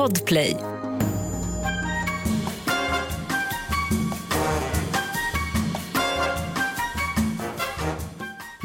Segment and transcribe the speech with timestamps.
[0.00, 0.56] Podplay.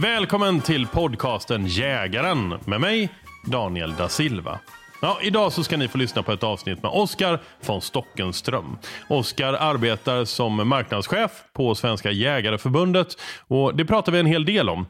[0.02, 3.10] Välkommen till podcasten Jägaren med mig,
[3.46, 4.60] Daniel da Silva.
[5.02, 8.78] Ja, idag så ska ni få lyssna på ett avsnitt med Oskar von Stockenström.
[9.10, 13.08] Oskar arbetar som marknadschef på Svenska Jägareförbundet
[13.48, 14.86] och det pratar vi en hel del om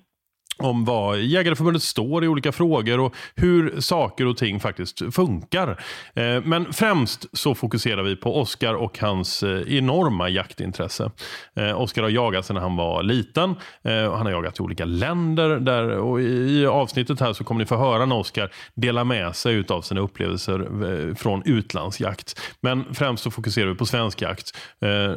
[0.57, 5.69] om vad Jägareförbundet står i olika frågor och hur saker och ting faktiskt funkar.
[6.13, 11.11] Eh, men främst så fokuserar vi på Oskar och hans eh, enorma jaktintresse.
[11.55, 13.55] Eh, Oskar har jagat sedan han var liten.
[13.83, 15.59] Han har jagat i olika länder.
[15.59, 19.63] Där, och I avsnittet här så kommer ni få höra när Oskar delar med sig
[19.69, 22.41] av sina upplevelser från utlandsjakt.
[22.61, 24.57] Men främst så fokuserar vi på svensk jakt.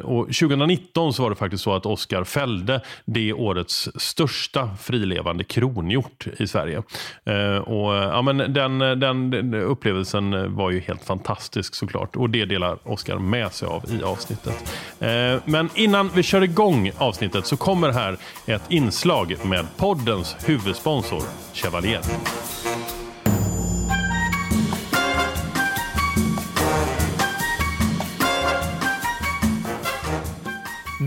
[0.03, 5.43] Och 2019 så var det faktiskt så att Oskar fällde det årets största frilevande levande
[5.43, 6.83] kronhjort i Sverige.
[7.25, 12.29] Eh, och, eh, ja, men den, den, den, upplevelsen var ju helt fantastisk såklart och
[12.29, 14.73] det delar Oskar med sig av i avsnittet.
[14.99, 21.23] Eh, men innan vi kör igång avsnittet så kommer här ett inslag med poddens huvudsponsor
[21.53, 22.01] Chevalier.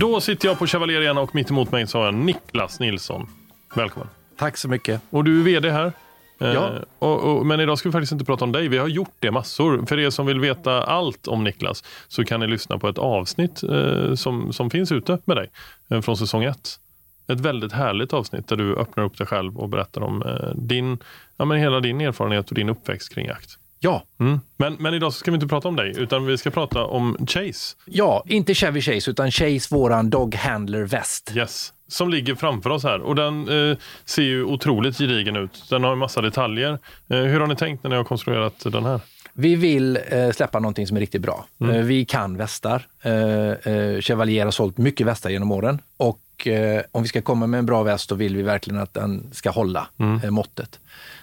[0.00, 3.28] Då sitter jag på Chevalier igen och mitt emot mig så har jag Niklas Nilsson.
[3.74, 4.08] Välkommen.
[4.36, 5.00] Tack så mycket.
[5.10, 5.92] Och du är vd här.
[6.38, 6.46] Ja.
[6.48, 8.68] Eh, och, och, men idag ska vi faktiskt inte prata om dig.
[8.68, 9.86] Vi har gjort det massor.
[9.86, 13.62] För er som vill veta allt om Niklas så kan ni lyssna på ett avsnitt
[13.62, 15.50] eh, som, som finns ute med dig
[15.90, 16.78] eh, från säsong 1.
[17.28, 20.98] Ett väldigt härligt avsnitt där du öppnar upp dig själv och berättar om eh, din,
[21.36, 23.58] ja, men hela din erfarenhet och din uppväxt kring jakt.
[23.80, 24.04] Ja.
[24.20, 24.40] Mm.
[24.56, 27.76] Men, men idag ska vi inte prata om dig, utan vi ska prata om Chase.
[27.84, 31.32] Ja, inte Chevy Chase, utan Chase, våran Dog Handler väst.
[31.36, 33.00] Yes som ligger framför oss här.
[33.00, 35.64] Och den eh, ser ju otroligt gedigen ut.
[35.70, 36.78] Den har en massa detaljer.
[37.08, 39.00] Eh, hur har ni tänkt när ni har konstruerat den här?
[39.32, 41.46] Vi vill eh, släppa någonting som är riktigt bra.
[41.60, 41.76] Mm.
[41.76, 42.86] Eh, vi kan västar.
[43.02, 45.78] Eh, eh, Chevalier har sålt mycket västar genom åren.
[45.96, 46.18] Och
[46.92, 49.50] om vi ska komma med en bra väst så vill vi verkligen att den ska
[49.50, 50.34] hålla mm.
[50.34, 50.80] måttet.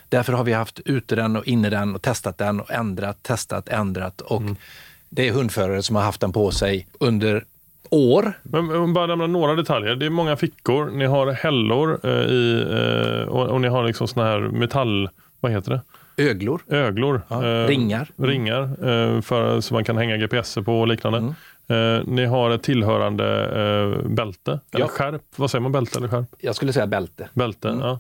[0.10, 3.70] Därför har vi haft ute den och inne den och testat den och ändrat, testat,
[3.70, 4.22] ändrat.
[4.22, 4.56] Och mm.
[5.10, 7.44] Det är hundförare som har haft den på sig under
[7.90, 8.34] år.
[8.44, 9.96] Men bara nämna några detaljer.
[9.96, 14.08] Det är många fickor, ni har hällor eh, i, eh, och, och, ni har liksom
[14.08, 15.10] såna här metall...
[15.40, 15.82] Vad heter det?
[16.24, 16.62] Öglor.
[16.68, 17.22] Öglor.
[17.28, 18.08] Ja, eh, ringar.
[18.18, 21.18] Ringar eh, för, så man kan hänga GPS på och liknande.
[21.18, 21.34] Mm.
[21.70, 24.88] Eh, ni har ett tillhörande eh, bälte, eller ja.
[24.88, 25.22] skärp.
[25.36, 26.26] Vad säger man, bälte eller skärp?
[26.40, 27.30] Jag skulle säga bälte.
[27.34, 27.80] Bälte, mm.
[27.80, 28.00] ja.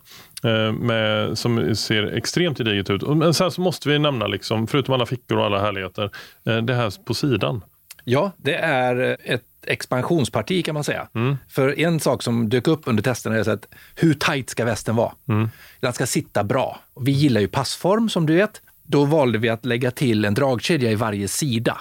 [0.49, 3.07] Eh, med, som ser extremt gediget ut.
[3.07, 6.09] Men sen så måste vi nämna, liksom, förutom alla fickor och alla härligheter,
[6.45, 7.63] eh, det här på sidan.
[8.03, 11.07] Ja, det är ett expansionsparti kan man säga.
[11.15, 11.37] Mm.
[11.49, 15.11] För en sak som dök upp under testerna är att hur tajt ska västen vara?
[15.27, 15.49] Mm.
[15.79, 16.79] Den ska sitta bra.
[16.99, 18.61] Vi gillar ju passform som du vet.
[18.83, 21.77] Då valde vi att lägga till en dragkedja i varje sida.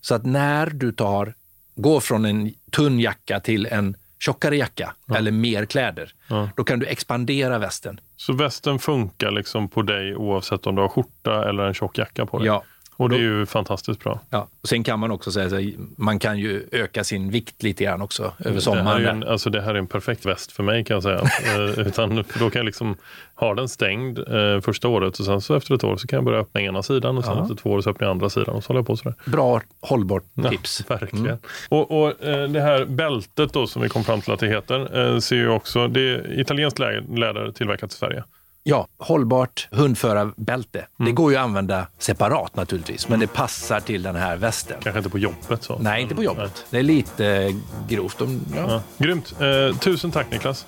[0.00, 1.34] Så att när du tar,
[1.74, 5.16] går från en tunn jacka till en tjockare jacka ja.
[5.16, 6.48] eller mer kläder, ja.
[6.56, 8.00] då kan du expandera västen.
[8.16, 12.26] Så västen funkar liksom på dig oavsett om du har skjorta eller en tjock jacka
[12.26, 12.46] på dig?
[12.46, 12.64] Ja,
[13.00, 14.20] och det är ju fantastiskt bra.
[14.30, 14.48] Ja.
[14.62, 18.02] Och sen kan man också säga att man kan ju öka sin vikt lite grann
[18.02, 18.84] också över sommaren.
[18.84, 21.02] Det här är, en, alltså det här är en perfekt väst för mig kan jag
[21.02, 21.20] säga.
[21.50, 22.96] Eh, utan, då kan jag liksom
[23.34, 26.24] ha den stängd eh, första året och sen så efter ett år så kan jag
[26.24, 27.42] börja öppna ena sidan och sen ja.
[27.42, 29.14] efter två år så öppnar jag andra sidan och så håller jag på sådär.
[29.24, 30.84] Bra hållbart tips.
[30.88, 31.26] Ja, verkligen.
[31.26, 31.38] Mm.
[31.68, 35.14] Och, och eh, det här bältet då som vi kom fram till att det heter
[35.14, 38.24] eh, ser ju också, det är italienskt läder tillverkat i Sverige.
[38.62, 40.78] Ja, hållbart hundförarbälte.
[40.78, 40.88] Mm.
[40.98, 44.76] Det går ju att använda separat naturligtvis, men det passar till den här västen.
[44.82, 45.62] Kanske inte på jobbet?
[45.62, 45.78] Så.
[45.78, 46.52] Nej, inte på jobbet.
[46.54, 46.64] Nej.
[46.70, 47.54] Det är lite
[47.88, 48.20] grovt.
[48.20, 48.64] Om, ja.
[48.68, 48.82] Ja.
[48.98, 49.34] Grymt.
[49.40, 50.66] Eh, tusen tack Niklas.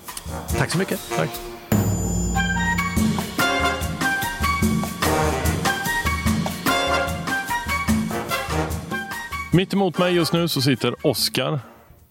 [0.57, 0.99] Tack så mycket.
[1.17, 1.29] Tack.
[9.53, 11.59] Mitt emot mig just nu så sitter Oskar.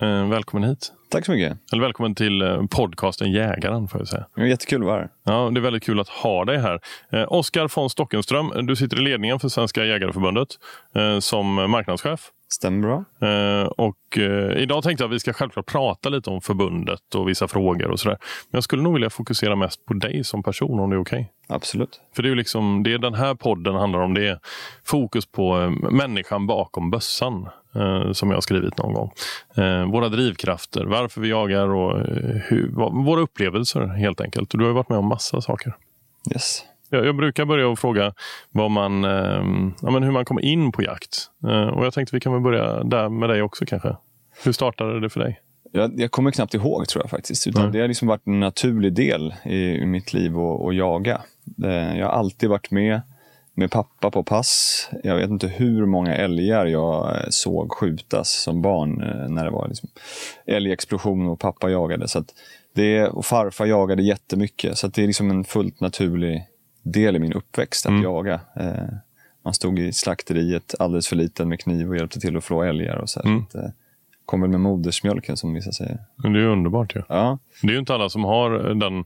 [0.02, 0.92] Eh, välkommen hit.
[1.12, 1.58] Tack så mycket.
[1.72, 3.88] Eller välkommen till eh, podcasten Jägaren.
[3.88, 4.26] Får jag säga.
[4.36, 5.08] Är jättekul att vara här.
[5.24, 6.80] Ja, det är väldigt kul att ha dig här.
[7.12, 10.48] Eh, Oskar von Stockenström, du sitter i ledningen för Svenska Jägareförbundet
[10.94, 12.30] eh, som marknadschef.
[12.52, 13.28] Stämmer bra.
[13.28, 17.28] Eh, och eh, idag tänkte jag att vi ska självklart prata lite om förbundet och
[17.28, 18.18] vissa frågor och sådär.
[18.50, 21.30] Men jag skulle nog vilja fokusera mest på dig som person om det är okej.
[21.46, 21.56] Okay.
[21.56, 22.00] Absolut.
[22.16, 24.14] För det är liksom det den här podden handlar om.
[24.14, 24.38] Det är
[24.84, 27.48] fokus på eh, människan bakom bössan.
[27.74, 29.12] Eh, som jag har skrivit någon gång.
[29.56, 32.04] Eh, våra drivkrafter, varför vi jagar och eh,
[32.44, 32.70] hur,
[33.04, 34.50] våra upplevelser helt enkelt.
[34.50, 35.76] Du har varit med om massa saker.
[36.32, 36.64] Yes.
[36.90, 38.14] Jag, jag brukar börja och fråga
[38.50, 39.02] vad man,
[39.82, 41.30] ja, men hur man kommer in på jakt.
[41.74, 43.96] och jag tänkte vi kan väl börja där med dig också kanske.
[44.44, 45.40] Hur startade det för dig?
[45.72, 47.46] Jag, jag kommer knappt ihåg tror jag faktiskt.
[47.46, 47.72] Utan mm.
[47.72, 51.20] Det har liksom varit en naturlig del i, i mitt liv att, att jaga.
[51.96, 53.00] Jag har alltid varit med
[53.54, 54.88] med pappa på pass.
[55.02, 59.50] Jag vet inte hur många älgar jag eh, såg skjutas som barn eh, när det
[59.50, 59.88] var liksom
[60.46, 62.08] älgexplosion och pappa jagade.
[62.08, 62.34] Så att
[62.74, 66.46] det, och farfar jagade jättemycket, så det är liksom en fullt naturlig
[66.82, 68.02] del i min uppväxt att Mm.
[68.02, 68.40] jaga.
[68.56, 68.72] Eh,
[69.44, 72.96] man stod i slakteriet alldeles för liten med kniv och hjälpte till att flå älgar.
[72.96, 73.44] Och så här, Mm.
[73.52, 73.70] så att, eh,
[74.26, 75.98] kom väl med modersmjölken som vissa säger.
[76.16, 77.02] Men det är underbart ju.
[77.08, 79.04] Ja, Det är ju inte alla som har den,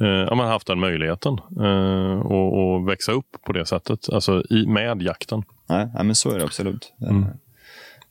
[0.00, 4.08] eh, ja, man har haft den möjligheten eh, och, och växa upp på det sättet.
[4.12, 5.42] Alltså i, med jakten.
[5.68, 6.92] nej, nej, men så är det absolut.
[7.10, 7.26] Mm.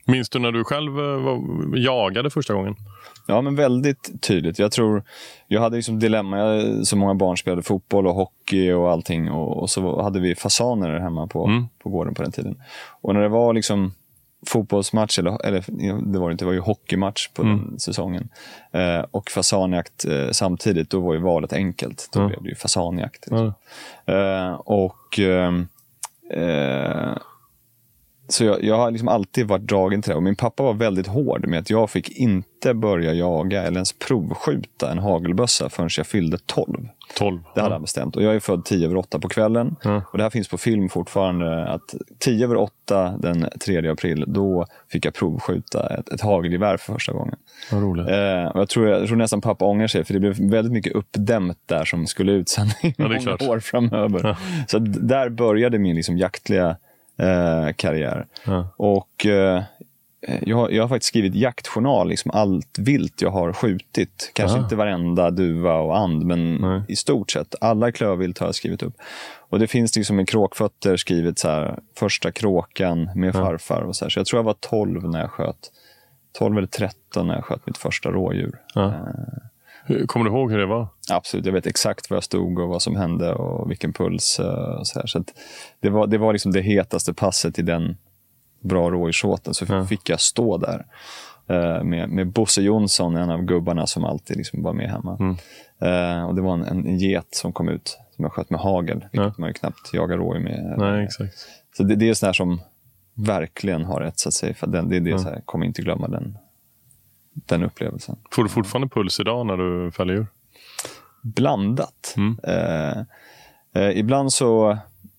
[0.05, 1.41] Minns du när du själv eh, var,
[1.77, 2.75] jagade första gången?
[3.27, 4.59] Ja, men väldigt tydligt.
[4.59, 5.03] Jag tror,
[5.47, 6.37] jag hade liksom dilemma.
[6.37, 9.31] Jag, så många barn spelade fotboll och hockey och allting.
[9.31, 11.65] Och, och så hade vi fasaner hemma på, Mm.
[11.83, 12.55] på gården på den tiden.
[13.01, 13.93] Och när det var liksom
[14.47, 15.63] fotbollsmatch, eller, eller
[16.13, 17.57] det var det inte, det var ju hockeymatch på Mm.
[17.69, 18.29] den säsongen.
[18.71, 22.09] Eh, och fasanjakt eh, samtidigt, då var ju valet enkelt.
[22.11, 22.27] Då Ja.
[22.27, 23.27] blev det ju fasanjakt.
[23.29, 23.53] Ja.
[24.13, 25.67] Eh, och ehm,
[26.33, 27.17] eh,
[28.31, 30.15] Så jag, jag har liksom alltid varit dragen till det.
[30.15, 33.93] Och min pappa var väldigt hård med att jag fick inte börja jaga eller ens
[33.93, 36.87] provskjuta en hagelbössa förrän jag fyllde 12.
[37.17, 37.39] 12.
[37.55, 38.15] Det hade han bestämt.
[38.15, 39.75] Och jag är född 10 över 8 på kvällen.
[39.83, 40.01] Ja.
[40.11, 41.67] Och det här finns på film fortfarande.
[41.67, 46.93] att 10 över 8 den 3 april, då fick jag provskjuta ett, ett hagelgevär för
[46.93, 47.35] första gången.
[47.71, 48.07] Vad roligt.
[48.09, 50.93] Eh, och jag, tror, jag tror nästan pappa ångrar sig, för det blev väldigt mycket
[50.93, 52.93] uppdämt där som skulle ut sen i är
[53.37, 54.37] många år framöver.
[54.67, 56.77] Så d- där började min liksom jaktliga
[57.21, 58.25] eh, karriär.
[58.45, 58.67] Ja.
[58.77, 59.63] Och eh,
[60.41, 64.31] jag, har- jag har faktiskt skrivit jaktjournal, liksom allt vilt jag har skjutit.
[64.33, 64.61] Kanske Ah.
[64.63, 66.81] inte varenda duva och and, men Nej.
[66.87, 67.55] i stort sett.
[67.61, 68.93] Alla klövvilt har jag skrivit upp.
[69.49, 73.81] Och det finns liksom med kråkfötter skrivet så här, första kråkan med farfar.
[73.81, 74.09] Och så, här.
[74.09, 75.71] så jag tror jag var 12 när jag sköt.
[76.37, 78.59] 12 eller 13 när jag sköt mitt första rådjur.
[78.73, 78.93] Ja.
[79.85, 80.87] Hur- Kommer du ihåg hur det var?
[81.11, 84.39] Absolut, jag vet exakt var jag stod och vad som hände och vilken puls.
[84.39, 84.45] eh,
[84.79, 85.07] Och så här.
[85.07, 85.33] Så att
[85.79, 87.97] det var, det var liksom det hetaste passet i den
[88.59, 89.53] bra rådjursåten.
[89.53, 89.85] Så Ja.
[89.85, 90.85] fick jag stå där
[91.47, 95.17] eh, med, med Bosse Jonsson, en av gubbarna som alltid liksom var med hemma.
[95.19, 95.35] Mm.
[95.79, 98.99] Eh, och Det var en, en, get som kom ut, som jag sköt med hagel,
[99.11, 99.33] vilket Ja.
[99.37, 100.75] man ju knappt jagar rådjur med.
[100.77, 101.33] Nej, exakt.
[101.77, 102.61] Så det, det är sån här som
[103.13, 104.53] verkligen har etsat sig.
[104.53, 106.37] För den, det är det, så här, kommer inte glömma den,
[107.33, 108.15] den upplevelsen.
[108.31, 110.27] Får du fortfarande puls idag när du fäller djur?
[111.21, 112.13] Blandat.
[112.17, 112.37] Mm.
[112.43, 112.97] Eh,
[113.75, 114.71] eh, ibland så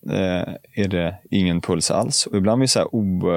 [0.09, 2.25] eh, är det ingen puls alls.
[2.25, 3.29] Och ibland vid så här o,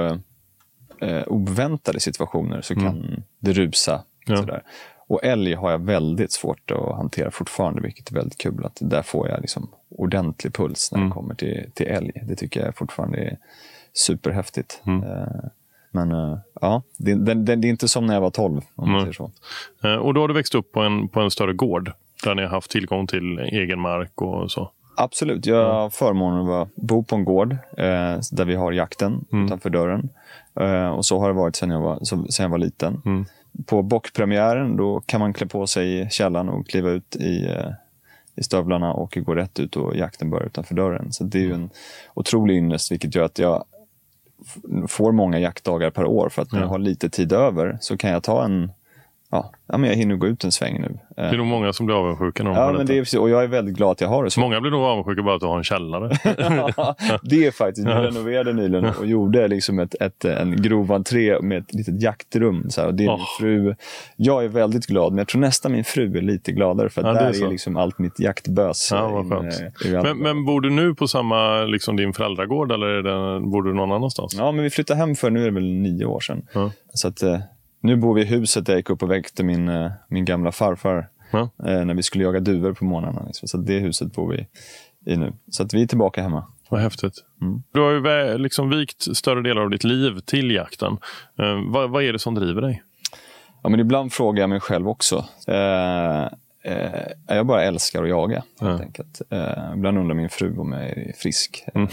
[1.01, 3.93] eh, oväntade situationer så kan det rusa.
[3.93, 4.05] Mm.
[4.27, 4.37] Ja.
[4.37, 4.63] Sådär.
[5.09, 8.65] Och älg har jag väldigt svårt att hantera fortfarande, vilket är väldigt kul.
[8.65, 11.09] Att där får jag liksom ordentlig puls när Mm.
[11.09, 12.13] det kommer till, till älg.
[12.29, 13.39] Det tycker jag fortfarande är
[13.93, 14.83] superhäftigt.
[14.87, 15.03] Mm.
[15.03, 15.27] Eh,
[15.91, 18.93] men eh, ja, det, det, det, är inte som när jag var 12, om man
[18.93, 19.01] Nej.
[19.01, 19.31] säger så.
[20.01, 21.93] Och då har du växt upp på en, på en större gård
[22.25, 24.71] där ni har haft tillgång till egen mark och så.
[24.97, 25.47] Absolut.
[25.47, 30.09] Jag har förmånen att bo på en gård eh, där vi har jakten utanför dörren.
[30.61, 33.03] Eh, och så har det varit sedan jag var, sedan jag var liten.
[33.05, 33.25] Mm.
[33.67, 37.71] På bockpremiären då kan man klä på sig i källan och kliva ut i, eh,
[38.37, 41.13] i stövlarna och gå rätt ut och jakten börjar utanför dörren.
[41.13, 41.71] Så det är ju en
[42.15, 43.65] otrolig ynnest vilket gör att jag
[44.89, 46.29] får många jaktdagar per år.
[46.29, 46.65] För att när Ja.
[46.65, 48.71] jag har lite tid över så kan jag ta en
[49.31, 50.99] Ja, ja men jag hinner gå ut en sväng nu.
[51.17, 53.31] Det är nog många som blir avundsjuka när de Ja, men det är, precis- och
[53.31, 54.41] jag är väldigt glad att jag har det så.
[54.41, 56.09] Många blir nog avundsjuka bara att du har en källare.
[57.23, 61.59] det är faktiskt, vi renoverade nyligen och gjorde liksom ett, ett, en grov entré med
[61.59, 62.71] ett litet jaktrum.
[62.71, 63.27] Så här, och det är min Åh.
[63.41, 63.75] fru.
[64.17, 67.13] Jag är väldigt glad, men jag tror nästan min fru är lite gladare för Ja,
[67.13, 67.47] det är där så.
[67.47, 68.89] är, liksom allt mitt jaktbös.
[68.93, 72.87] Ja, eh, är alla men, men bor du nu på samma, liksom din föräldragård eller
[72.87, 74.35] är det, bor du någon annanstans?
[74.39, 76.43] Ja, men vi flyttade hem för, nu är det väl nio år sedan.
[76.53, 76.71] Ja.
[76.95, 77.39] Så att, eh,
[77.87, 80.53] nu bor vi i huset där jag gick upp och väckte min, eh, min gamla
[80.53, 81.41] farfar Ja.
[81.67, 83.23] eh, när vi skulle jaga duvor på morgnarna.
[83.27, 83.49] Liksom.
[83.49, 84.47] Så det huset bor vi
[85.13, 85.33] i nu.
[85.51, 86.45] Så att vi är tillbaka hemma.
[86.69, 87.15] Vad häftigt.
[87.43, 87.63] Mm.
[87.73, 90.93] Du har ju liksom vikt större delar av ditt liv till jakten.
[91.39, 92.83] Eh, vad, vad är det som driver dig?
[93.63, 95.25] Ja, men ibland frågar jag mig själv också.
[95.49, 96.23] Eh,
[96.65, 98.81] eh, jag bara älskar att jaga, helt Ja.
[98.81, 99.23] enkelt.
[99.31, 101.65] Eh, ibland undrar min fru om jag är frisk.
[101.75, 101.89] Mm.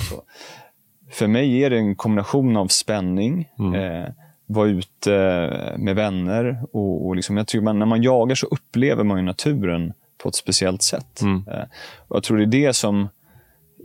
[1.12, 4.12] För mig är det en kombination av spänning, Mm.
[4.50, 5.10] Eh, vara ute
[5.78, 6.64] med vänner.
[6.72, 10.30] Och, och liksom, jag tycker man, när man jagar så upplever man ju naturen på
[10.30, 11.22] ett speciellt sätt.
[11.22, 11.44] Mm.
[11.48, 11.64] Eh,
[12.08, 13.08] och jag tror det är det som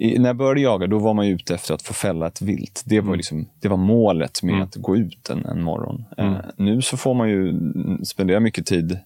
[0.00, 2.42] i, när jag började jaga då var man ju ute efter att få fälla ett
[2.42, 2.82] vilt.
[2.86, 4.64] Det var, liksom, det var målet med Mm.
[4.64, 6.04] att gå ut en, en morgon.
[6.16, 6.34] Mm.
[6.34, 8.98] Eh, nu så får man ju mm, spendera mycket tid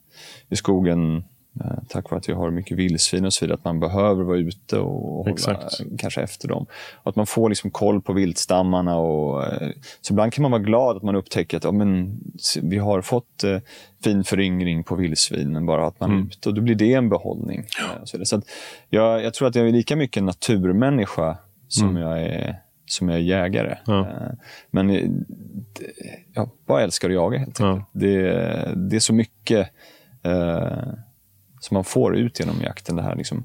[0.48, 1.22] i skogen eh,
[1.88, 3.54] tack vare att vi har mycket vildsvin och så vidare.
[3.58, 5.60] Att man behöver vara ute och hålla
[5.98, 6.66] kanske efter dem.
[7.02, 8.96] Och att man får liksom koll på viltstammarna.
[8.98, 9.68] Och, eh,
[10.00, 12.20] så ibland kan man vara glad att man upptäcker att ja, men,
[12.62, 13.58] vi har fått eh,
[14.04, 16.26] fin föryngring på vildsvinen bara att man är Mm.
[16.26, 16.48] ute.
[16.48, 17.58] Och då blir det en behållning.
[17.58, 18.44] Eh, och så så att
[18.88, 22.56] jag, jag tror att jag är lika mycket naturmänniska som, jag, är,
[22.86, 23.78] som jag är jägare.
[23.86, 24.00] Ja.
[24.00, 24.32] Eh,
[24.70, 25.10] Men eh,
[26.34, 27.68] jag bara älskar att jaga helt Ja.
[27.70, 27.86] enkelt.
[27.92, 28.22] Det,
[28.76, 29.68] det är så mycket
[30.22, 30.88] eh,
[31.64, 32.96] som man får ut genom jakten.
[32.96, 33.44] Det här liksom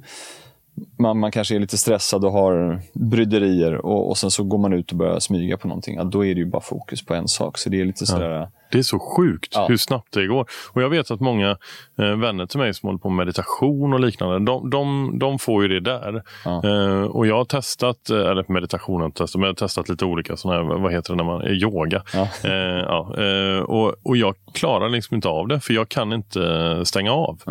[0.99, 4.73] man, man kanske är lite stressad och har bryderier och, och sen så går man
[4.73, 5.95] ut och börjar smyga på någonting.
[5.95, 7.57] Ja, då är det ju bara fokus på en sak.
[7.57, 8.47] Så det är lite sådär...
[8.71, 9.65] Det är så sjukt Ja.
[9.69, 10.45] hur snabbt det går.
[10.73, 11.49] Och Jag vet att många
[11.99, 15.63] eh, vänner till mig som håller på med meditation och liknande, de, de, de får
[15.63, 16.23] ju det där.
[16.45, 16.63] Ja.
[16.63, 20.05] Eh, och Jag har testat, eh, eller meditation har testat, men jag har testat lite
[20.05, 22.03] olika sådana här, vad heter det när man, eh, yoga.
[22.13, 22.27] Ja.
[22.43, 22.51] Eh,
[22.87, 27.11] ja, eh, och, och jag klarar liksom inte av det, för jag kan inte stänga
[27.11, 27.41] av.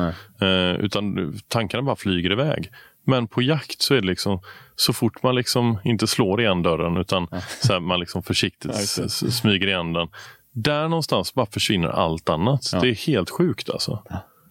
[0.40, 2.70] Eh, utan tankarna bara flyger iväg.
[3.06, 4.40] Men på jakt så är det liksom
[4.76, 7.26] så fort man liksom inte slår igen dörren utan
[7.62, 10.08] så här, man liksom försiktigt Ja, smyger igen den.
[10.52, 12.70] Där någonstans bara försvinner allt annat.
[12.72, 12.80] Ja.
[12.80, 14.02] Det är helt sjukt alltså.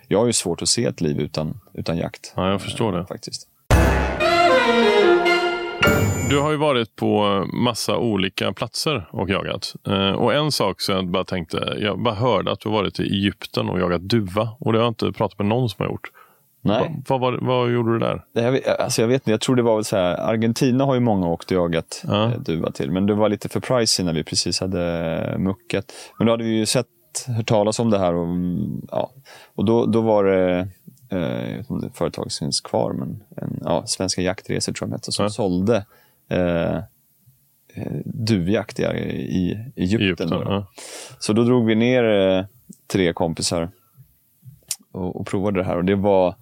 [0.08, 2.34] Jag har ju svårt att se ett liv utan, utan jakt.
[2.36, 3.06] Ja, jag förstår det.
[3.06, 3.48] Faktiskt.
[6.30, 9.76] Du har ju varit på massa olika platser och jagat.
[9.88, 13.00] Eh, och en sak som jag bara tänkte, jag bara hörde att du har varit
[13.00, 14.50] i Egypten och jagat duva.
[14.60, 16.10] Och det har jag inte pratat med någon som har gjort.
[16.66, 17.04] Nej.
[17.08, 18.24] Vad, vad, vad gjorde du där?
[18.34, 20.94] Jag vet, alltså jag vet inte, jag tror det var väl så här, Argentina har
[20.94, 22.26] ju många åkt och jagat Ja.
[22.32, 25.92] eh, duva till, men det var lite för pricey när vi precis hade muckat.
[26.18, 26.88] Men då hade vi ju sett,
[27.28, 28.28] hört talas om det här och,
[28.92, 29.12] ja,
[29.56, 30.68] och då, då var det,
[31.10, 34.88] eh, jag vet inte om det företag finns kvar, men en, ja, Svenska Jaktresor tror
[34.88, 35.30] jag de hette, som Ja.
[35.30, 35.86] sålde
[36.30, 36.82] eh, eh,
[38.06, 40.02] duvjakt i, i Egypten.
[40.06, 40.52] Egypten, då, då.
[40.52, 40.66] ja.
[41.20, 42.46] Så då drog vi ner eh,
[42.92, 43.70] tre kompisar
[44.92, 45.78] och, och provade det här.
[45.78, 46.36] Och det var,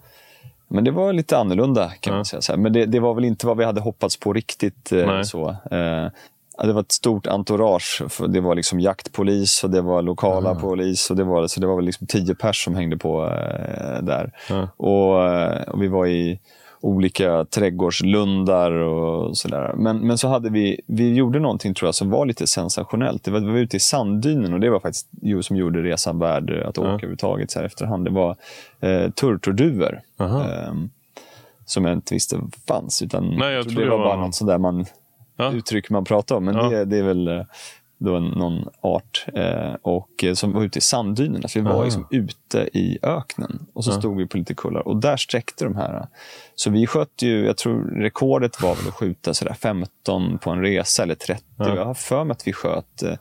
[0.74, 2.18] men det var lite annorlunda kan Ja.
[2.18, 2.42] man säga.
[2.42, 2.60] Så här.
[2.60, 4.92] Men det, det var väl inte vad vi hade hoppats på riktigt.
[4.92, 5.25] Eh, Nej.
[5.25, 5.50] så.
[5.50, 6.08] Eh,
[6.63, 8.01] det var ett stort entourage.
[8.10, 11.10] För det var liksom jaktpolis och det var lokala polis.
[11.10, 14.32] Och det var, så det var väl liksom tio pers som hängde på eh, där.
[14.50, 14.68] Ja.
[14.77, 16.39] Och, och vi var i
[16.84, 19.74] olika trädgårdslundar och sådär.
[19.78, 23.24] Men, men så hade vi, vi gjorde någonting tror jag som var lite sensationellt.
[23.24, 26.20] Det var, vi var ute i sanddynen och det var faktiskt ju som gjorde resan
[26.20, 26.94] värd att åka Ja.
[26.94, 28.06] överhuvudtaget så här efterhand.
[28.06, 28.36] Det var
[28.80, 30.02] eh, turturduvor.
[30.20, 30.90] Ehm,
[31.66, 33.02] som jag inte visste fanns.
[33.02, 34.86] Utan Nej, jag tror det var var- bara något sådär man,
[35.38, 35.52] Ja.
[35.54, 36.46] uttryck man pratar om.
[36.46, 36.70] Men Ja.
[36.70, 37.42] det, det är väl eh,
[38.04, 39.26] då någon art.
[39.34, 41.48] Eh, och eh, som var ute i sanddynerna.
[41.48, 43.66] Så vi var liksom ute i öknen.
[43.74, 44.00] Och så Ja.
[44.00, 44.88] stod vi på lite kullar.
[44.88, 46.08] Och där sträckte de här.
[46.56, 50.62] Så vi sköt ju, jag tror rekordet var väl att skjuta sådär 15 på en
[50.62, 51.44] resa eller 30.
[51.58, 51.76] Ja.
[51.76, 53.14] Jag har för mig att vi sköt eh,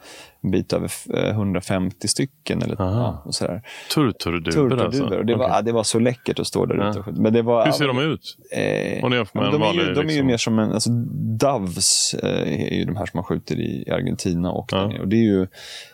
[0.43, 2.63] en bit över eh, 150 stycken.
[2.63, 3.63] Eller, ja, och sådär.
[3.95, 4.85] Turturduvor Turturduvor.
[4.85, 5.05] alltså?
[5.05, 5.57] Och det, var, Okej.
[5.57, 6.91] ja, det var så läckert att stå där Ja.
[6.91, 7.05] ute.
[7.13, 8.37] Men det var, Hur ser de ut?
[8.53, 9.25] Eh, de, är ju,
[9.59, 10.91] vanlig, de är ju liksom- mer som en, alltså,
[11.39, 14.79] Doves eh, är ju de här som man skjuter i, i Argentina och, Ja.
[14.79, 15.47] där och det är ju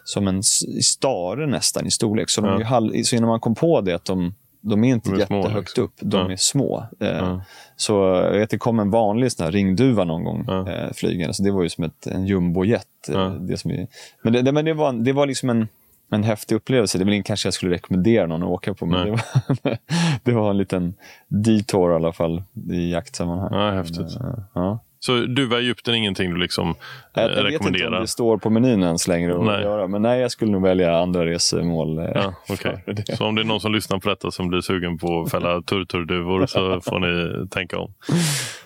[0.04, 0.42] som en
[0.82, 2.30] stare nästan i storlek.
[2.30, 2.80] Så, de Ja.
[2.94, 4.34] ju så innan man kom på det att de,
[4.68, 5.84] de är inte De är små, jättehögt liksom.
[5.84, 6.32] upp, de Ja.
[6.32, 6.86] är små.
[7.00, 7.40] Eh, Ja.
[7.76, 7.92] Så
[8.32, 10.70] jag vet, det kom en vanlig sån här ringduva någon gång Ja.
[10.72, 12.86] eh, flygande, så det var ju som ett, en jumbojet.
[13.14, 13.30] eh.
[13.32, 13.86] Det som
[14.22, 15.68] men det, det, men det, var, det var liksom en,
[16.10, 16.98] en häftig upplevelse.
[16.98, 19.78] Det är väl kanske jag skulle rekommendera någon att åka på, men det var,
[20.22, 20.94] det var en liten
[21.28, 23.48] detour i alla fall i jaktsammanhang.
[23.52, 24.16] Ja, häftigt.
[24.20, 24.78] Men, eh, Ja.
[25.00, 26.74] Så duva i Egypten är ingenting du liksom eh,
[27.14, 28.00] Jag, jag vet inte om rekommenderar?
[28.00, 29.62] det står på menyn ens längre att Nej.
[29.62, 31.98] göra, men nej, jag skulle nog välja andra resemål.
[31.98, 32.34] eh, Ja,
[32.86, 33.16] det.
[33.16, 35.62] Så om det är någon som lyssnar på detta som blir sugen på att fälla
[35.66, 37.94] turturduvor så får ni tänka om.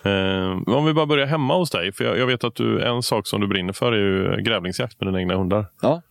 [0.03, 1.91] Eh, om vi bara börjar hemma hos dig.
[1.91, 4.99] För jag, jag vet att du, en sak som du brinner för är ju grävlingsjakt
[5.01, 5.65] med dina egna hundar.
[5.81, 6.01] Ja.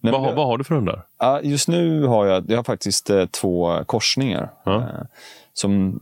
[0.00, 1.02] Nej, Vad, jag- vad har du för hundar?
[1.42, 4.48] Just nu har jag, jag har faktiskt eh, två korsningar.
[4.64, 4.74] Ja.
[4.76, 4.84] Eh,
[5.54, 5.98] som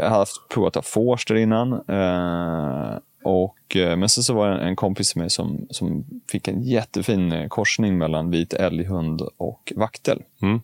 [0.00, 1.72] jag har haft provat av Forster innan.
[1.72, 6.48] Eh, och, eh, men sen så var det en, kompis till mig som, som fick
[6.48, 10.22] en jättefin eh, korsning mellan vit älghund och vaktel.
[10.42, 10.60] Mm.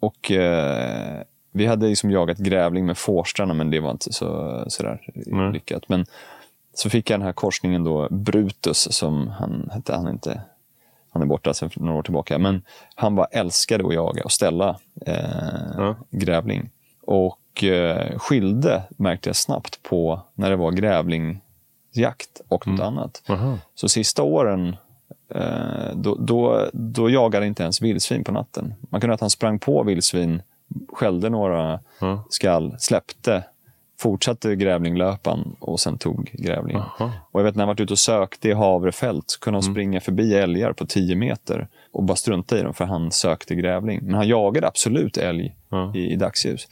[0.00, 1.22] Och eh,
[1.52, 5.52] vi hade liksom jagat grävling med Forstrarna men det var inte så sådär Nej.
[5.52, 5.88] lyckat.
[5.88, 6.06] Men
[6.74, 10.42] så fick jag den här korsningen då, Brutus som han hette, han inte
[11.10, 12.38] han är borta sedan några år tillbaka.
[12.38, 12.62] Men
[12.94, 15.14] han bara älskade att jaga och ställa eh,
[15.76, 15.96] Ja.
[16.10, 16.70] grävling.
[17.02, 23.22] Och eh, skilde, märkte jag snabbt, på när det var grävlingjakt och något annat.
[23.28, 23.58] Aha.
[23.74, 24.76] Så sista åren,
[25.34, 28.74] eh, då, då, då jagade inte ens vildsvin på natten.
[28.90, 30.42] Man kunde att han sprang på vildsvin,
[30.92, 32.24] skällde några Ja.
[32.30, 33.44] skall, släppte,
[34.00, 36.82] fortsatte grävlinglöpan och sen tog grävlingen.
[36.82, 37.10] Aha.
[37.30, 40.00] Och jag vet när jag varit ute och sökte i havrefält så kunde han springa
[40.00, 44.00] förbi älgar på 10 meter och bara strunta i dem för han sökte grävling.
[44.02, 45.92] Men han jagade absolut älg Ja.
[45.94, 46.68] i, i dagsljus.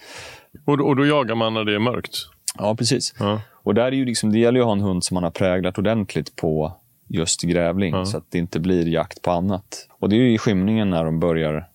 [0.64, 2.16] Och, då- och då jagar man när det är mörkt?
[2.58, 3.14] Ja, precis.
[3.18, 3.40] Ja.
[3.62, 5.30] Och där är ju liksom, det gäller ju att ha en hund som man har
[5.30, 6.72] präglat ordentligt på
[7.08, 8.04] just grävling Ja.
[8.04, 9.88] så att det inte blir jakt på annat.
[10.00, 11.68] Och det är ju i skymningen när de börjar,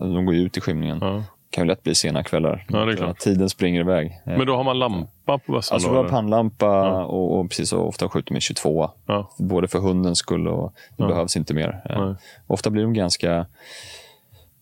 [0.00, 0.98] alltså de går ut i skymningen.
[1.00, 1.22] Ja.
[1.50, 2.66] kan ju lätt bli sena kvällar.
[2.68, 3.14] Ja, det.
[3.14, 4.12] Tiden springer iväg.
[4.24, 5.74] Men då har man lampa på bössan?
[5.76, 8.90] Alltså då, har pannlampa och, och precis så ofta skjuter med 22.
[9.06, 9.30] Ja.
[9.38, 11.82] Både för hundens skull och det behövs inte mer.
[11.90, 12.12] Eh.
[12.46, 13.46] Ofta blir de ganska...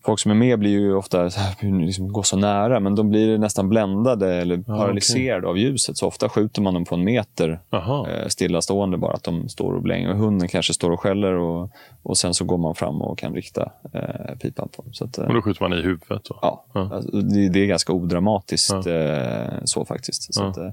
[0.05, 3.09] Folk som är med blir ju ofta så här, liksom, går så nära, men de
[3.09, 5.97] blir nästan bländade eller paralyserade av ljuset.
[5.97, 7.59] Så ofta skjuter man dem på en meter
[8.07, 9.13] eh, stillastående bara.
[9.13, 10.11] Att de står och blänger.
[10.11, 11.69] Och hunden kanske står och skäller och,
[12.03, 14.93] och sen så går man fram och kan rikta eh, pipan på dem.
[14.93, 16.23] Så att, eh, Och då skjuter man i huvudet?
[16.29, 16.39] Då.
[16.41, 20.33] Ja, alltså, det, det är ganska odramatiskt eh, så faktiskt.
[20.33, 20.69] Så att, eh,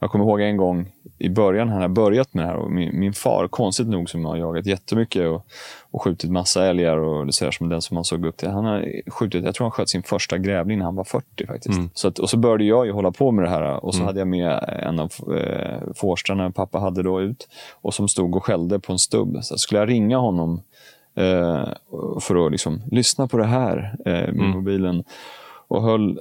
[0.00, 3.00] jag kommer ihåg en gång i början när jag börjat med det här och min,
[3.00, 5.46] min far, konstigt nog, som har jagat jättemycket och,
[5.90, 8.48] och skjutit massa älgar och det sådär som den som man såg upp till.
[8.48, 11.80] Han har skjutit, jag tror han sköt sin första grävling när han var 40 faktiskt.
[11.94, 14.18] Så att, och så började jag ju hålla på med det här och så hade
[14.18, 17.48] jag med en av eh, fårstrarna pappa hade då ut
[17.80, 19.38] och som stod och skällde på en stubb.
[19.42, 20.60] Så skulle jag ringa honom
[21.16, 21.68] eh,
[22.20, 25.04] för att liksom, lyssna på det här eh, med mobilen.
[25.70, 26.14] Och höll eh,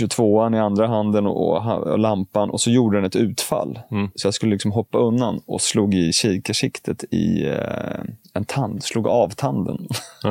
[0.00, 3.78] 22an i andra handen och, lampan och så gjorde den ett utfall.
[4.14, 8.00] Så jag skulle liksom hoppa undan och slog i kikarsiktet i eh,
[8.34, 8.82] en tand.
[8.84, 9.88] Slog av tanden.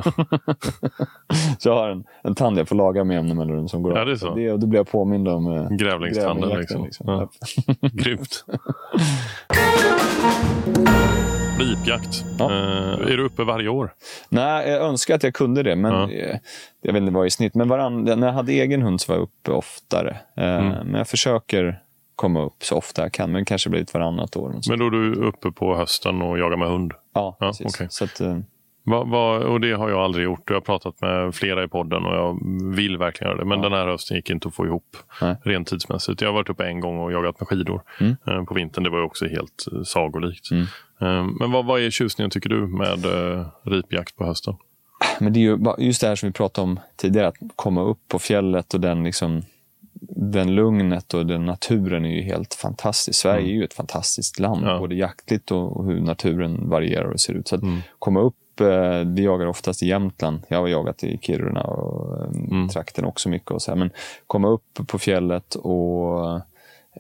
[1.60, 4.02] så jag har en, en tand jag får laga med jämna mellanrum som går Ja,
[4.02, 4.08] av.
[4.08, 4.36] det så.
[4.36, 7.08] Det, och då blir jag påmind om eh, Grävlingstanden, grävlingjakten, liksom.
[7.08, 7.30] Ja.
[7.94, 8.46] Grymt.
[11.62, 12.26] Ripjakt.
[12.40, 12.52] Ja.
[12.52, 13.94] Eh, är du uppe varje år?
[14.30, 16.12] Nej, jag önskar att jag kunde det, men Ja.
[16.12, 16.38] eh,
[16.82, 17.56] jag vet inte vad i snitt.
[17.56, 20.18] Men varann, när jag hade egen hund så var jag uppe oftare.
[20.38, 20.68] Eh, Mm.
[20.88, 21.80] Men jag försöker
[22.16, 24.54] komma upp så ofta jag kan, men kanske blivit varannat år.
[24.70, 26.94] Men då är du uppe på hösten och jagar med hund?
[27.14, 27.76] ja, ja, precis.
[27.76, 27.88] okej.
[27.90, 28.38] Så att, eh,
[28.84, 30.44] Va, va, och det har jag aldrig gjort.
[30.50, 32.40] Jag har pratat med flera i podden och jag
[32.76, 33.46] vill verkligen göra det.
[33.50, 35.36] Men den här hösten gick inte att få ihop Nej.
[35.44, 36.22] rent tidsmässigt.
[36.22, 38.16] Jag har varit uppe en gång och jagat med skidor Mm.
[38.28, 38.84] eh, på vintern.
[38.84, 40.52] Det var också helt eh, sagolikt.
[40.52, 40.64] Eh,
[41.40, 44.56] men vad, vad är tjusningen tycker du med eh, ripjakt på hösten?
[45.20, 48.00] Men det är ju just det här som vi pratade om tidigare, att komma upp
[48.08, 49.42] på fjället och den liksom
[50.16, 53.20] den lugnet och den naturen är ju helt fantastisk.
[53.20, 54.80] Sverige är ju ett fantastiskt land, Ja.
[54.80, 57.48] både jaktligt och hur naturen varierar och ser ut.
[57.48, 57.62] Så att
[58.00, 60.42] komma upp, eh, vi jagar oftast i Jämtland.
[60.48, 63.52] Jag har jagat i Kiruna och eh, trakten också mycket.
[63.52, 63.78] Och så här.
[63.78, 63.90] Men
[64.28, 66.36] komma upp på fjället och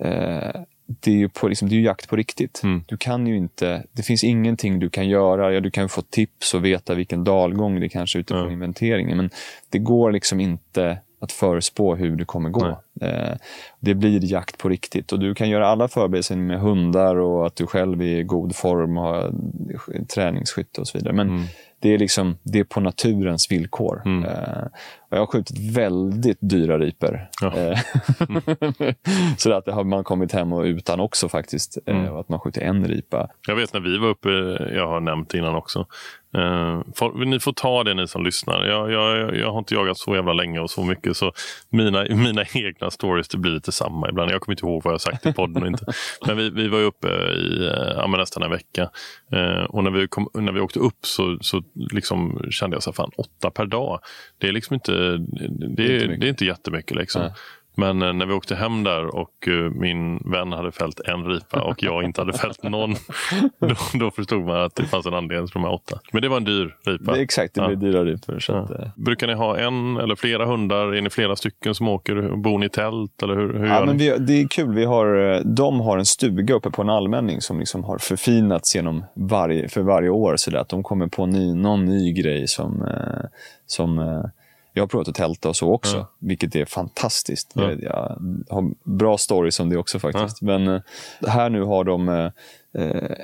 [0.05, 0.61] eh,
[0.99, 2.61] det är ju på, liksom, det är jakt på riktigt.
[2.85, 5.53] Du kan ju inte, det finns ingenting du kan göra.
[5.53, 9.17] Ja, du kan få tips och veta vilken dalgång det kanske är utifrån inventeringen.
[9.17, 9.29] Men
[9.69, 12.81] det går liksom inte att förespå hur det kommer gå.
[13.01, 13.35] Eh,
[13.79, 15.11] det blir jakt på riktigt.
[15.11, 18.55] Och du kan göra alla förberedelser med hundar och att du själv är i god
[18.55, 19.33] form och har
[20.05, 21.13] träningsskytte och så vidare.
[21.13, 21.45] Men
[21.81, 24.01] det är liksom det är på naturens villkor.
[24.05, 24.63] Eh,
[25.09, 27.29] och jag har skjutit väldigt dyra riper.
[27.41, 27.57] Ja.
[27.57, 27.79] Eh,
[29.37, 31.77] så att det har man kommit hem och utan också faktiskt.
[31.85, 33.29] Eh, och att man skjuter en ripa.
[33.47, 34.29] Jag vet när vi var uppe,
[34.75, 35.85] jag har nämnt innan också.
[36.33, 36.81] Eh,
[37.25, 38.65] ni får ta det ni som lyssnar.
[38.65, 41.31] Jag, jag, jag har inte jagat så jävla länge och så mycket så
[41.69, 44.31] mina, mina egna stories det blir lite samma ibland.
[44.31, 45.85] Jag kommer inte ihåg vad jag sagt i podden inte.
[46.27, 48.89] Men vi, vi var uppe i eh, ja, men nästan en vecka
[49.31, 52.89] eh, och när vi, kom, när vi åkte upp så, så liksom kände jag så
[52.89, 53.99] här, fan åtta per dag.
[54.37, 55.17] Det är liksom inte, det,
[55.47, 56.21] det, inte är, mycket.
[56.21, 57.29] det är inte jättemycket liksom.
[57.75, 61.61] Men eh, när vi åkte hem där och eh, min vän hade fällt en ripa
[61.61, 62.95] och jag inte hade fällt någon.
[63.59, 65.99] Då, då förstod man att det fanns en anledning till de här åtta.
[66.11, 67.13] Men det var en dyr ripa.
[67.13, 67.67] Det exakt, det Ja.
[67.67, 68.39] blir dyra ripor.
[68.39, 70.93] Så att, eh, Brukar ni ha en eller flera hundar?
[70.93, 72.35] Är ni flera stycken som åker?
[72.35, 73.23] Bor ni i tält?
[73.23, 74.73] Eller hur, hur Ja, men vi, det är kul.
[74.75, 79.03] Vi har, de har en stuga uppe på en allmänning som liksom har förfinats genom
[79.15, 80.35] varje, för varje år.
[80.37, 82.87] Så att de kommer på ny, någon ny grej som,
[83.65, 83.99] som
[84.73, 87.51] jag har provat att tälta och så också, vilket är fantastiskt.
[87.53, 87.71] Ja.
[87.71, 88.17] Jag,
[88.49, 90.41] har bra stories om det också faktiskt.
[90.41, 90.81] Men eh,
[91.27, 92.31] här nu har de eh,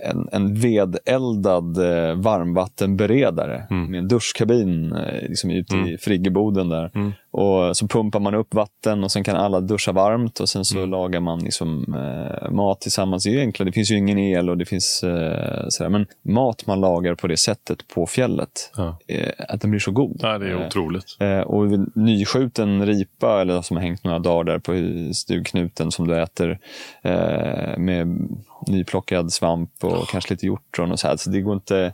[0.04, 6.92] en, en vedeldad eh, varmvattenberedare med en duschkabin eh, liksom ute i friggeboden där.
[7.32, 10.86] Och så pumpar man upp vatten och sen kan alla duscha varmt och sen så
[10.86, 13.24] lagar man liksom, eh, mat tillsammans.
[13.24, 15.90] Det enklare, det finns ju ingen el och det finns eh, sådär.
[15.90, 18.98] Men mat man lagar på det sättet på fjället, Ja.
[19.08, 20.20] eh, att den blir så god.
[20.24, 21.18] Nej, det är Eh, otroligt.
[21.20, 24.74] Eh, och nyskjuten ripa eller som har hängt några dagar där på
[25.14, 26.60] stugknuten som du äter
[27.02, 28.28] eh, med
[28.68, 31.18] nyplockad svamp och kanske lite hjortron och så här.
[31.18, 31.94] Så det går inte...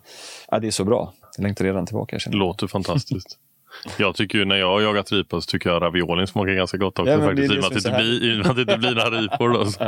[0.51, 1.13] Ja, det är så bra.
[1.37, 2.15] Jag längtar redan tillbaka.
[2.15, 2.37] Det känner.
[2.37, 3.37] låter fantastiskt.
[3.97, 6.99] Jag tycker ju när jag har jagat ripa så tycker jag raviolin smakar ganska gott
[6.99, 7.87] också Ja, men det faktiskt.
[7.87, 9.49] I och med att att det inte blir några ripor.
[9.49, 9.61] Då.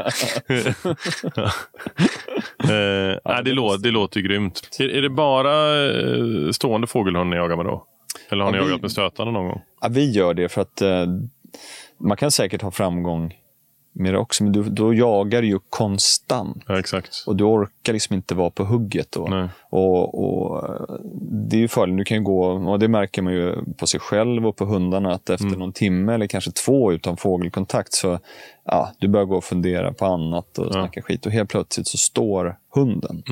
[2.74, 4.70] eh, nej, det, låter, det låter ju grymt.
[4.80, 7.86] Är, är det bara eh, stående fågelhund ni jagar med då?
[8.30, 9.62] Eller har Ja, ni vi- jagat med stötande någon gång?
[9.82, 11.06] Ja, vi gör det för att eh,
[11.98, 13.34] man kan säkert ha framgång
[13.96, 16.64] med det också, men du, då jagar du ju konstant.
[16.68, 17.02] Ja.
[17.28, 19.50] Och du orkar liksom inte vara på hugget då.
[19.70, 20.64] Och, och
[21.22, 21.98] Det är ju fördelen.
[21.98, 25.30] Du kan gå, och det märker man ju på sig själv och på hundarna, att
[25.30, 25.60] efter Mm.
[25.60, 28.20] någon timme eller kanske två utan fågelkontakt så
[28.64, 31.26] ja, du börjar gå och fundera på annat och snacka skit.
[31.26, 33.24] Och helt plötsligt så står hunden.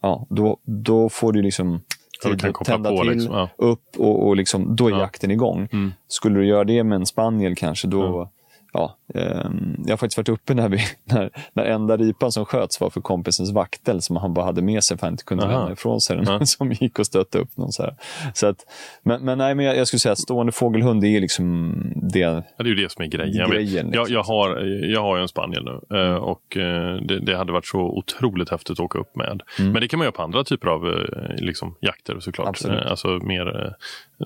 [0.00, 1.80] Ja, då, då får du liksom
[2.24, 2.30] Mm.
[2.30, 3.48] Ja, tid kan att koppla tända på till, liksom, ja.
[3.56, 5.68] upp och, och liksom, då är jakten igång.
[5.72, 5.92] Mm.
[6.08, 8.30] Skulle du göra det med en spaniel kanske, då...
[8.74, 12.80] Ja, ehm, jag har faktiskt varit uppe när, vi, när, när enda ripan som sköts
[12.80, 15.44] var för kompisens vaktel som han bara hade med sig för att han inte kunde
[15.44, 15.58] Aha.
[15.58, 16.46] lämna ifrån sig den.
[16.46, 17.72] Som gick och stötte upp någon.
[17.72, 17.94] Så här.
[18.34, 18.56] Så att,
[19.02, 21.74] men, men, nej, men jag, jag skulle säga att stående fågelhund det är liksom
[22.12, 22.18] det.
[22.18, 23.50] Ja, det är ju det som är grejen.
[23.50, 23.92] Grejen, liksom.
[23.92, 24.58] jag, jag, har,
[24.92, 28.48] jag har ju en spaniel nu eh, och eh, det, det hade varit så otroligt
[28.50, 29.42] häftigt att åka upp med.
[29.58, 32.48] Men det kan man göra på andra typer av eh, liksom, jakter såklart.
[32.48, 32.84] Absolut.
[32.84, 33.72] Eh, Alltså mer eh,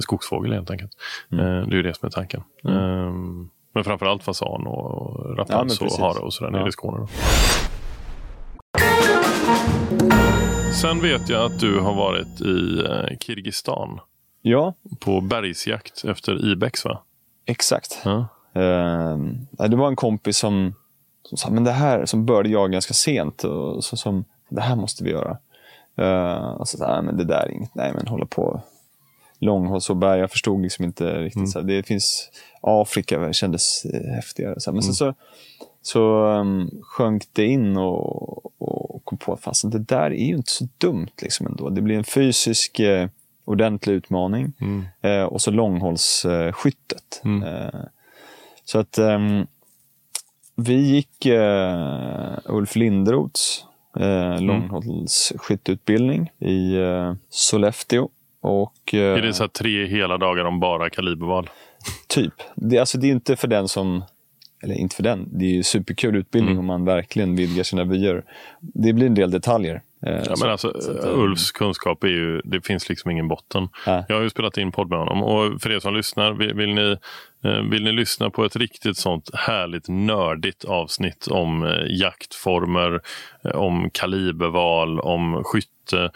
[0.00, 0.92] skogsfågel helt enkelt.
[1.32, 2.42] Eh, Det är ju det som är tanken.
[3.76, 6.68] Men framförallt fasan och Ja, men rapans och hare och sådär nere Ja.
[6.68, 6.98] i Skåne.
[6.98, 7.06] Då.
[10.80, 14.00] Sen vet jag att du har varit i eh, Kirgizistan
[14.42, 17.02] Ja, på bergsjakt efter ibex va?
[17.46, 18.00] exakt.
[18.04, 18.26] Ja.
[19.50, 20.74] Nej, det var en kompis som,
[21.22, 23.44] som sa, men det här, som började jaga ganska sent.
[23.44, 25.36] Och så, som, det här måste vi göra.
[26.00, 28.60] Uh, och så, nej, men det där är inget, nej men hålla på.
[29.38, 31.50] Långhåls och berg, jag förstod liksom inte riktigt.
[31.50, 34.60] Så här, det finns Afrika, kändes eh, häftigare.
[34.60, 35.14] Så här, men sen så,
[35.82, 40.50] så um, sjönk det in och, och kom på att det där är ju inte
[40.50, 41.68] så dumt liksom ändå.
[41.68, 43.08] Det blir en fysisk eh,
[43.44, 44.52] ordentlig utmaning.
[45.00, 47.22] Eh, och så långhållsskyttet.
[47.24, 47.80] Eh,
[48.64, 49.46] så att ehm,
[50.54, 53.64] vi gick eh, Ulf Linderoths
[54.00, 58.08] eh, långhållsskytteutbildning i eh, Sollefteå.
[58.46, 61.50] Och, eh, Är det så här tre hela dagar om bara kaliberval?
[62.08, 62.32] Typ.
[62.54, 64.04] Det, alltså, det är inte för den som...
[64.62, 65.28] Eller inte för den.
[65.32, 66.58] Det är ju superkul utbildning Mm.
[66.60, 68.24] om man verkligen vidgar sina vyer.
[68.60, 69.82] Det blir en del detaljer.
[70.06, 73.68] Eh, Ja, men alltså, att, eh, Ulfs kunskap är ju, det finns liksom ingen botten.
[73.86, 74.04] Nej.
[74.08, 76.74] Jag har ju spelat in podd med honom och för er som lyssnar, vill, vill,
[76.74, 76.96] ni,
[77.44, 83.00] eh, vill ni lyssna på ett riktigt sånt härligt nördigt avsnitt om jaktformer,
[83.54, 86.10] om kaliberval, om skytte,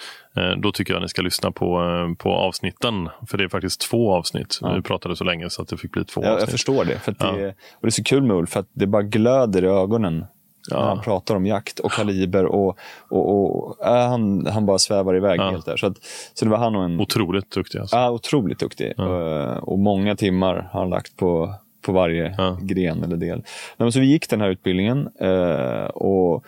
[0.63, 1.81] då tycker jag ni ska lyssna på,
[2.19, 3.09] på avsnitten.
[3.31, 4.59] För det är faktiskt två avsnitt.
[4.77, 6.51] Vi pratade så länge så att det fick bli två Jag, jag avsnitt.
[6.51, 6.99] förstår det.
[6.99, 7.33] För Ja.
[7.33, 9.67] det, är, och det är så kul med Ulf, för att det bara glöder i
[9.67, 10.25] ögonen
[10.71, 10.77] Ja.
[10.81, 12.45] när han pratar om jakt och kaliber.
[12.45, 15.51] Och, och, och, äh, han, han bara svävar iväg Ja.
[15.51, 15.77] helt där.
[15.77, 15.97] Så, att,
[16.35, 17.97] så det var han och en Otroligt duktig alltså.
[17.97, 18.93] ja, otroligt duktig.
[18.99, 22.59] Eh, och många timmar har han lagt på, på varje Ja.
[22.63, 23.43] gren eller del.
[23.77, 25.09] Nej, så vi gick den här utbildningen.
[25.21, 26.45] eh, och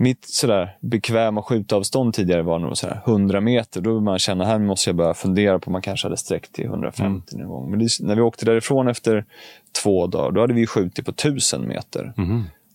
[0.00, 3.80] mitt sådär bekväma skjutavstånd tidigare var nog sådär 100 meter.
[3.80, 6.52] Då vill man känna här måste jag börja fundera på om man kanske hade sträckt
[6.52, 7.70] till 150 någon gång.
[7.70, 9.24] Men det, när vi åkte därifrån efter
[9.82, 12.12] två dagar, då hade vi skjutit på 1000 meter.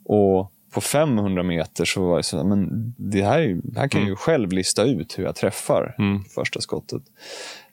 [0.06, 4.10] Och på 500 meter så var det så men det här, det här kan jag
[4.10, 5.96] ju själv lista ut hur jag träffar
[6.36, 7.02] första skottet.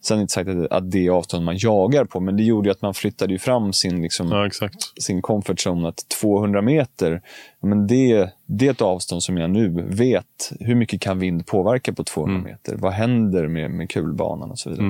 [0.00, 2.42] Sen är det inte sagt att, att det är avstånd man jagar på, men det
[2.42, 4.68] gjorde att man flyttade ju fram sin liksom, Ja,
[5.00, 7.22] sin comfort zone att 200 meter,
[7.62, 10.52] men det, det är ett avstånd som jag nu vet.
[10.60, 12.76] Hur mycket kan vind påverka på 200 meter?
[12.76, 14.86] Vad händer med, med kulbanan och så vidare.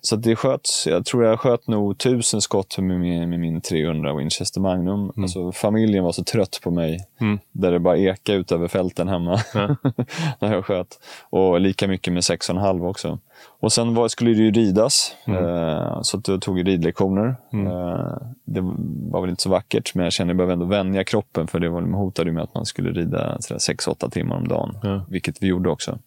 [0.00, 3.60] Så att det sköts, jag tror jag sköt nog tusen skott med min, med min
[3.60, 5.12] 300 Winchester Magnum.
[5.16, 6.98] Alltså, familjen var så trött på mig,
[7.52, 9.40] där det bara ekade ut över fälten hemma
[10.38, 11.00] när jag sköt.
[11.30, 13.18] Och lika mycket med 6,5 också.
[13.60, 17.36] Och sen var, skulle det ju ridas, eh, så att jag tog ridlektioner.
[17.52, 18.60] Eh, det
[19.10, 21.60] var väl inte så vackert, men jag kände att jag behövde ändå vänja kroppen, för
[21.60, 25.04] det var, de hotade med att man skulle rida 6-8 timmar om dagen, Ja.
[25.08, 25.98] vilket vi gjorde också.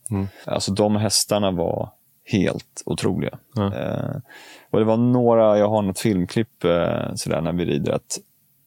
[0.46, 1.90] Alltså de hästarna var
[2.26, 3.38] helt otroliga.
[3.56, 3.76] Ja.
[3.76, 4.16] Eh,
[4.70, 8.20] och det var några, jag har något filmklipp eh, sådär när vi rider, att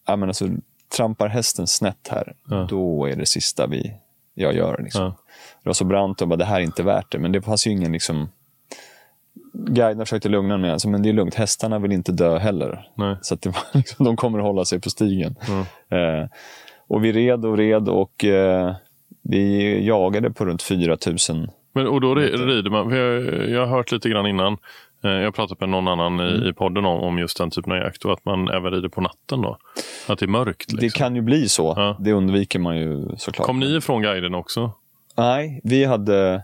[0.06, 0.48] ja, men alltså,
[0.96, 2.66] trampar hästen snett här, Ja.
[2.70, 3.94] då är det sista vi,
[4.35, 4.80] jag gör.
[4.83, 5.02] Liksom.
[5.04, 5.09] Ja.
[5.62, 7.18] Det var så brant och bara, det här är inte värt det.
[7.18, 8.28] Men det fanns ju ingen liksom...
[9.52, 12.88] Guiderna försökte lugna mig, alltså, men det är lugnt, hästarna vill inte dö heller.
[12.94, 13.16] Nej.
[13.22, 15.35] Så att det var, liksom, de kommer att hålla sig på stigen.
[15.90, 16.28] Eh,
[16.90, 18.74] och vi red och red och eh,
[19.22, 23.92] vi jagade på runt 4000 Men, och då ri- rider man, jag, jag har hört
[23.92, 24.53] lite grann innan,
[25.05, 26.42] eh, jag har pratat med någon annan Mm.
[26.42, 28.88] i, i podden om, om just den typen av jakt och att man även rider
[28.88, 29.57] på natten då.
[30.09, 30.72] Att det är mörkt.
[30.72, 30.79] Liksom.
[30.88, 31.74] Det kan ju bli så.
[31.76, 31.96] Ja.
[32.00, 33.46] Det undviker man ju såklart.
[33.46, 34.70] Kom ni ifrån guiden också?
[35.16, 36.42] Nej, vi hade...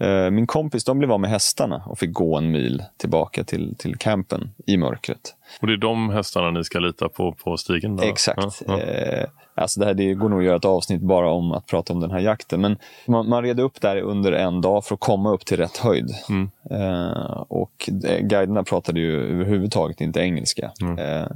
[0.00, 3.74] Eh, min kompis de blev av med hästarna och fick gå en mil tillbaka till,
[3.78, 5.34] till campen i mörkret.
[5.60, 7.96] Och det är de hästarna ni ska lita på på stigen?
[7.96, 8.04] Då?
[8.04, 8.62] Exakt.
[8.66, 8.80] Ja, ja.
[8.80, 11.92] Eh, alltså det, här, det går nog att göra ett avsnitt bara om att prata
[11.92, 12.60] om den här jakten.
[12.60, 15.76] Men man, man red upp där under en dag för att komma upp till rätt
[15.76, 16.10] höjd.
[16.28, 16.50] Mm.
[16.70, 20.70] Eh, och guiderna pratade ju överhuvudtaget inte engelska.
[20.98, 21.26] Eh,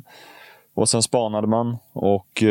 [0.74, 2.42] och sen spanade man och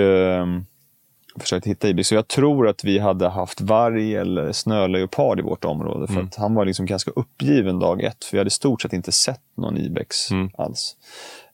[1.40, 2.10] försökt hitta ibex.
[2.10, 6.08] Så jag tror att vi hade haft varg eller snöleopard i vårt område.
[6.08, 8.24] För att han var liksom ganska uppgiven dag ett.
[8.24, 10.96] För vi hade i stort sett inte sett någon ibex alls.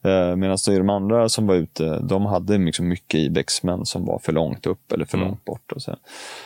[0.04, 4.20] Eh, Medan de andra som var ute, de hade liksom mycket ibex, men som var
[4.20, 5.72] för långt upp eller för långt bort.
[5.72, 5.96] Och så.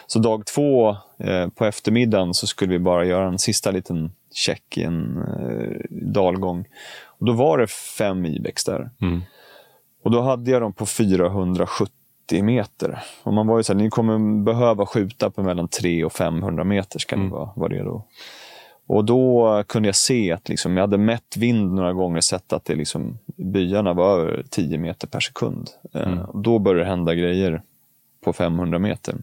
[0.08, 0.90] så dag två
[1.20, 5.86] eh, på eftermiddagen så skulle vi bara göra en sista liten check i en eh,
[5.90, 6.66] dalgång.
[7.06, 8.90] Och då var det fem ibex där.
[10.04, 12.01] Och då hade jag dem på 470
[12.42, 13.04] meter.
[13.24, 16.64] Och man var ju så här, ni kommer behöva skjuta på mellan 300 och 500
[16.64, 18.04] meter ska ni vara, vara redo.
[18.88, 22.54] Och då kunde jag se att liksom, jag hade mätt vind några gånger och sett
[22.54, 25.70] att det liksom, byarna var över 10 meter per sekund.
[25.94, 27.62] Eh, och då började det hända grejer
[28.24, 29.16] på 500 meter.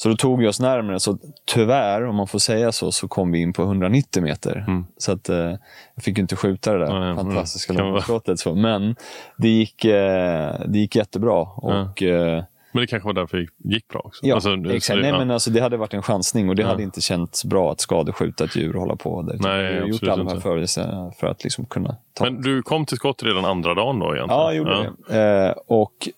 [0.00, 1.00] Så då tog vi oss närmare.
[1.00, 4.84] Så tyvärr, om man får säga så, så kom vi in på 190 meter.
[4.98, 5.36] Så att, eh,
[5.94, 7.86] jag fick inte skjuta det där Nej, fantastiska mm.
[7.86, 8.46] Långskottet.
[8.56, 8.96] Men
[9.36, 11.40] det gick, eh, det gick jättebra.
[11.40, 14.26] Och, eh, Men det kanske var därför det gick bra också.
[14.26, 14.96] Ja, Alltså, exakt.
[14.96, 15.18] det- Nej, ja.
[15.18, 18.44] men alltså, det hade varit en chansning och det hade inte känts bra att skadeskjuta
[18.44, 19.22] ett djur och hålla på.
[19.22, 19.36] Det.
[19.40, 22.62] Nej, vi har gjort alla de här förberedelserna för att liksom kunna ta Men du
[22.62, 24.40] kom till skott redan andra dagen då egentligen?
[24.40, 25.46] Ja, jag gjorde det.
[25.46, 26.08] Eh, och,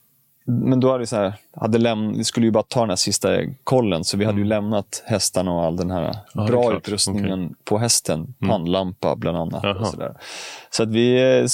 [0.51, 2.97] men då hade vi så här, hade läm- vi skulle ju bara ta den här
[2.97, 3.29] sista
[3.65, 6.01] kollen, så vi hade ju lämnat hästarna och all den här
[6.35, 6.47] Mm.
[6.47, 8.35] är bra utrustningen på hästen.
[8.49, 9.61] Pannlampa bland annat.
[9.65, 9.75] Jaha.
[9.81, 10.15] Och så, där.
[10.71, 11.47] så att vi eh,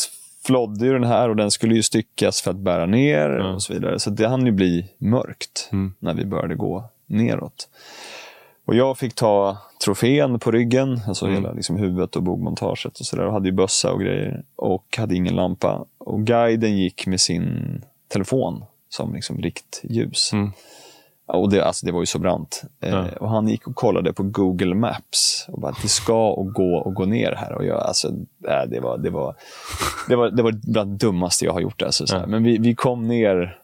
[0.46, 3.72] flådde ju den här och den skulle ju styckas för att bära ner och så
[3.72, 3.98] vidare.
[3.98, 5.94] Så det hann ju bli mörkt Mm.
[5.98, 7.68] när vi började gå neråt.
[8.66, 11.36] Och jag fick ta trofén på ryggen, alltså Mm.
[11.42, 13.26] hela liksom huvudet och bogmontaget och sådär.
[13.26, 14.42] Och hade ju bössa och grejer.
[14.56, 15.84] Och hade ingen lampa.
[15.98, 20.32] Och guiden gick med sin telefon som liksom riktljus.
[20.32, 20.52] Mm.
[21.28, 22.62] Och det, alltså det var ju så brant.
[22.80, 23.08] Eh, Ja.
[23.20, 26.94] och han gick och kollade på Google Maps och bara, det ska och gå och
[26.94, 27.52] gå ner här.
[27.52, 28.08] Och jag, alltså,
[28.48, 29.34] äh, det, var, det, var,
[30.08, 31.82] det, var, det var bland det dummaste jag har gjort.
[31.82, 32.24] Alltså, så.
[32.26, 33.58] Men vi, vi kom ner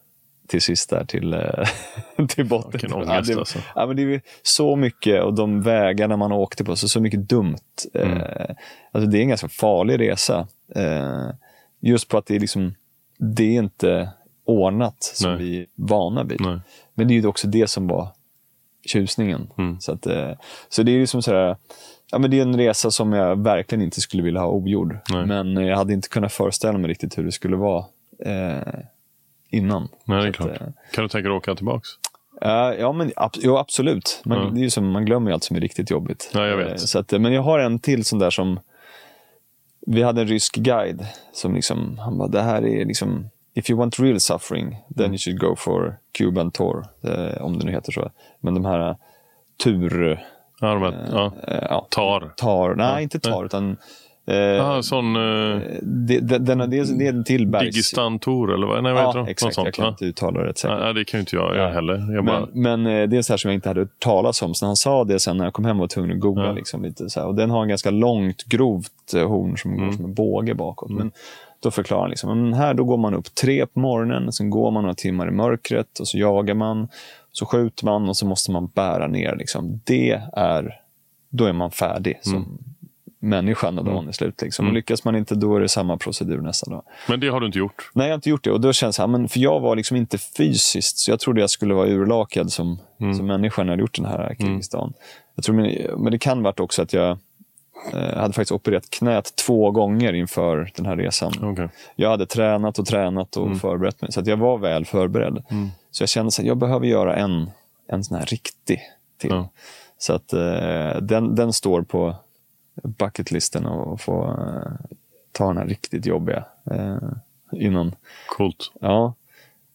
[0.49, 1.69] till sist där till, eh,
[2.29, 2.71] till botten.
[2.73, 3.59] Vilken ångest, ja, det, alltså.
[3.75, 7.29] ja, men det är så mycket och de vägarna man åkte på, så, så mycket
[7.29, 7.57] dumt.
[7.95, 8.17] Mm.
[8.19, 8.57] Eh,
[8.93, 10.47] alltså, det är en ganska farlig resa.
[10.75, 11.31] Eh,
[11.81, 12.75] just på att det är, liksom,
[13.19, 14.09] det är inte
[14.45, 15.39] ordnat som Nej.
[15.43, 16.41] vi är vana vid.
[16.41, 16.59] Nej.
[16.95, 18.09] Men det är ju också det som var
[18.87, 19.51] tjusningen.
[19.59, 19.81] Mm.
[19.81, 20.31] Så, att, eh,
[20.69, 21.57] så det är liksom sådär,
[22.11, 24.97] ja, men det är en resa som jag verkligen inte skulle vilja ha ogjord.
[25.11, 25.27] Nej.
[25.27, 27.85] Men eh, jag hade inte kunnat föreställa mig riktigt hur det skulle vara
[28.25, 28.75] eh,
[29.51, 29.89] innan.
[30.05, 30.61] Nej, det är Så att, klart.
[30.61, 31.89] eh, Kan du tänka dig att åka tillbaks?
[32.41, 34.21] Ja, ja, men, ab- jo, absolut.
[34.25, 34.51] Man, Ja.
[34.51, 36.31] det är ju som, man glömmer ju allt som är riktigt jobbigt.
[36.35, 36.81] Ja, jag vet.
[36.81, 38.61] Så att, men jag har en till sån där som...
[39.87, 43.29] Vi hade en rysk guide som liksom, han bara, det här är liksom...
[43.55, 45.13] If you want real suffering, then Mm.
[45.13, 46.85] you should go for Cuban tour.
[47.05, 48.11] Eh, om det nu heter så.
[48.41, 48.97] Men de här eh,
[49.65, 50.21] tur...
[50.61, 51.33] Ja, de här, ja.
[51.49, 52.33] Eh, ja, Tar.
[52.37, 52.75] tar.
[52.75, 53.77] Nej, inte tar, utan...
[54.27, 57.65] Eh, Ja, sån uh, det, det, den, det, är- det är en till bergs...
[57.75, 59.31] Digistan Tor eller vad, nej, vad heter Ja, de?
[59.31, 59.55] exakt.
[59.55, 60.79] Sånt, jag kan inte uttala det rätt säkert.
[60.81, 62.15] Ja, det kan ju inte jag göra heller.
[62.15, 64.43] Jag bara, Men, men eh, det är så här som jag inte hade hört talas
[64.43, 64.55] om.
[64.55, 66.45] Så han sa det sen när jag kom hem var jag tvungen att googla.
[66.47, 66.53] Ja.
[66.53, 67.27] Liksom, lite, så här.
[67.27, 69.85] Och den har en ganska långt, grovt eh, horn som Mm.
[69.87, 70.91] går som en båge bakåt.
[70.91, 71.13] Men
[71.63, 74.71] då förklarar han liksom, men här då går man upp tre på morgonen, sen går
[74.71, 76.89] man några timmar i mörkret och så jagar man.
[77.33, 79.37] Så skjuter man och så måste man bära ner.
[79.37, 79.81] Liksom.
[79.85, 80.79] Det är,
[81.31, 82.49] då är man färdig som Mm.
[83.19, 84.43] människa när dagen är slut.
[84.43, 84.67] Liksom.
[84.67, 86.83] Och lyckas man inte, då är det samma procedur nästa dag.
[87.09, 87.91] men det har du inte gjort?
[87.95, 88.51] Nej, jag har inte gjort det.
[88.51, 91.41] Och då känns det här, men för jag var liksom inte fysiskt, så jag trodde
[91.41, 92.79] jag skulle vara urlakad som,
[93.17, 94.93] som människa när jag hade gjort den här Kirgizistan.
[95.35, 97.19] Jag tror, men, men det kan varit också att jag
[97.93, 101.33] eh, hade faktiskt opererat knät två gånger inför den här resan.
[101.43, 101.69] Okej.
[101.95, 105.45] Jag hade tränat och tränat och förberett mig, så att jag var väl förberedd.
[105.91, 107.51] Så jag kände att jag behöver göra en,
[107.87, 108.81] en sån här riktig
[109.19, 109.31] till.
[109.31, 109.49] Ja.
[109.99, 112.15] Så att eh, den, den står på
[112.83, 114.73] bucketlisten och få eh,
[115.33, 116.97] ta den här riktigt jobbiga eh,
[117.53, 117.95] innan.
[118.27, 118.73] Coolt.
[118.81, 119.15] Ja.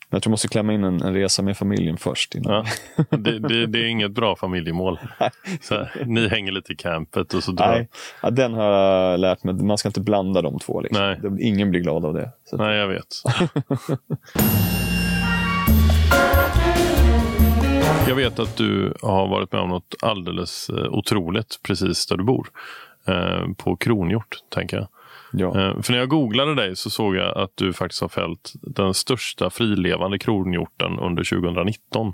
[0.10, 2.36] Jag tror jag måste klämma in en, en resa med familjen först.
[2.36, 2.54] Innan.
[2.54, 2.66] Ja.
[3.18, 5.00] Det, det, det är inget bra familjemål.
[5.62, 7.68] Så ni hänger lite i campet och så drar...
[7.68, 7.90] Nej,
[8.22, 9.54] ja, den har jag lärt mig.
[9.54, 10.82] Man ska inte blanda de två.
[10.82, 11.16] Liksom.
[11.22, 11.48] Nej.
[11.48, 12.32] Ingen blir glad av det.
[12.46, 13.08] Så Nej, jag vet.
[18.08, 22.24] Jag vet att du har varit med om något alldeles eh, otroligt precis där du
[22.24, 22.48] bor.
[23.08, 24.88] Eh, På kronhjort, tänker jag.
[25.32, 25.48] Ja.
[25.48, 28.94] Eh, För när jag googlade dig så såg jag att du faktiskt har fällt den
[28.94, 32.14] största frilevande kronhjorten under 2019.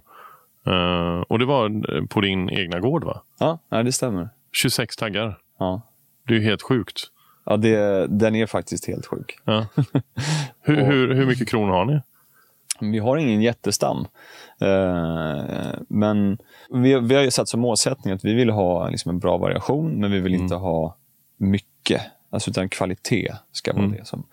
[0.67, 3.21] Eh, Och det var på din egna gård, va?
[3.39, 4.30] Ja, det stämmer.
[4.52, 5.38] 26 taggar.
[5.60, 5.82] Ja.
[6.28, 7.04] Det är ju helt sjukt.
[7.45, 9.38] Ja, det, den är faktiskt helt sjuk.
[9.45, 9.65] Ja.
[10.62, 11.99] Hur, hur, hur mycket kronor har ni?
[12.91, 13.97] Vi har ingen jättestam.
[14.62, 15.43] Eh,
[15.89, 16.38] men
[16.69, 19.99] vi, vi har ju satt som målsättning att vi vill ha liksom en bra variation,
[19.99, 20.97] men vi vill inte ha
[21.38, 22.02] mycket.
[22.34, 24.08] Alltså utan kvalitet ska vara det.
[24.08, 24.24] som.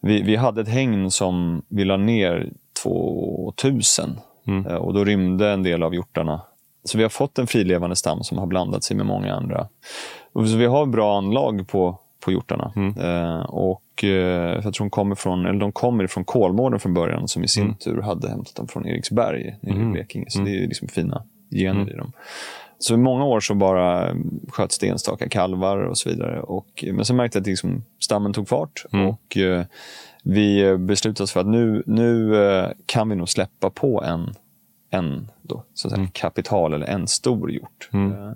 [0.00, 2.50] Vi, vi hade ett hägn som vi la ner
[2.82, 4.66] 2000 Mm.
[4.66, 6.40] Eh, Och då rymde en del av hjortarna.
[6.84, 9.68] Så vi har fått en frilevande stam som har blandat sig med många andra.
[10.32, 12.72] Och så vi har bra anlag på, på hjortarna.
[12.76, 12.98] Mm.
[12.98, 14.08] Eh, och eh,
[14.54, 17.62] jag tror de kommer från, eller de kommer från Kolmården från början som i sin
[17.64, 17.74] Mm.
[17.76, 19.92] tur hade hämtat dem från Eriksberg i Mhm.
[19.92, 20.26] Blekinge.
[20.28, 20.52] Så Mm.
[20.52, 22.12] det är liksom fina gener i dem.
[22.84, 24.16] Så i många år så bara
[24.48, 26.40] sköts det enstaka kalvar och så vidare.
[26.40, 28.84] Och, men sen märkte jag att liksom, stammen tog fart.
[28.92, 29.06] Mm.
[29.06, 29.64] Och eh,
[30.22, 34.34] vi beslutade oss för att nu, nu eh, kan vi nog släppa på en,
[34.90, 37.88] en då, så att säga, kapital eller en stor hjort.
[37.92, 38.12] Mm.
[38.12, 38.32] Eh,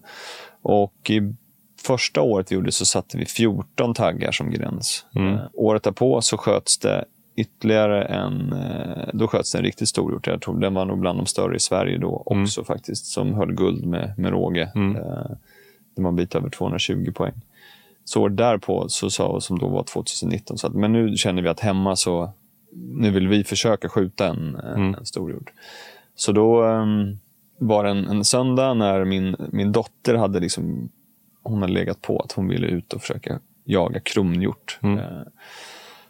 [0.63, 1.35] och i
[1.83, 5.07] första året vi gjorde så satte vi 14 taggar som gräns.
[5.15, 5.35] Mm.
[5.35, 7.05] Eh, året därpå så sköts det
[7.41, 10.27] ytterligare en, eh, då sköts en riktigt stor hjort.
[10.27, 13.53] Jag tror den var nog bland de större i Sverige då också faktiskt, som höll
[13.55, 14.73] guld med, med råge.
[14.75, 14.97] Mm.
[14.97, 15.31] Eh,
[16.03, 17.35] var en bit över 220 poäng.
[18.05, 21.61] Så därpå, så sa, som då var 2019, så att, men nu känner vi att
[21.61, 22.33] hemma så,
[22.73, 24.95] nu vill vi försöka skjuta en, en, Mm.
[24.95, 25.53] en stor hjort.
[26.15, 27.19] Så då um,
[27.59, 30.89] var det en, en söndag när min, min dotter hade liksom,
[31.43, 34.79] hon hade legat på att hon ville ut och försöka jaga kronhjort.
[34.83, 35.01] Mm.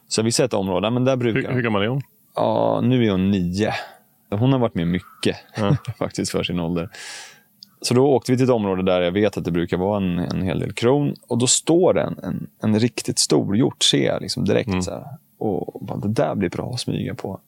[0.08, 2.02] Eh, Så vi ser ett område, ja, men där brukar Hur, hur gammal är hon?
[2.36, 3.72] Ja, nu är hon nio.
[4.30, 5.76] Hon har varit med mycket Ja.
[5.98, 6.88] faktiskt för sin ålder.
[7.82, 10.18] Så då åkte vi till ett område där jag vet att det brukar vara en,
[10.18, 11.14] en hel del kron.
[11.28, 14.68] Och då står det en, en, en riktigt stor hjort, ser jag liksom direkt.
[14.68, 14.82] Mm.
[14.82, 15.04] Så här.
[15.38, 17.40] Och bara, det där blir bra att smyga på.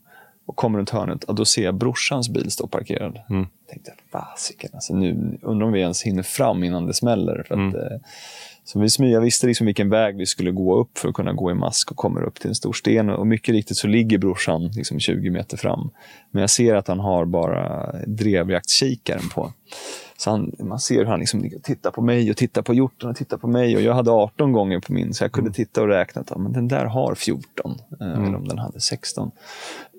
[0.46, 3.20] Och kommer runt hörnet, och då ser jag brorsans bil stå parkerad.
[3.30, 3.46] Mm.
[3.70, 7.44] tänkte, fasiken, alltså nu undrar om vi ens hinner fram innan det smäller.
[7.48, 8.00] För att, Mm.
[8.64, 11.50] Så vi smyga, visste liksom vilken väg vi skulle gå upp för att kunna gå
[11.50, 13.10] i mask och kommer upp till en stor sten.
[13.10, 15.90] Och mycket riktigt så ligger brorsan liksom 20 meter fram.
[16.30, 19.52] Men jag ser att han har bara drevjaktskikaren på.
[20.16, 23.16] Så han, man ser hur han liksom tittar på mig och tittar på hjorten och
[23.16, 23.76] tittar på mig.
[23.76, 26.20] Och jag hade 18 gånger på min, så jag kunde titta och räkna.
[26.20, 29.30] Att, men den där har 14, eh, eller om den hade 16.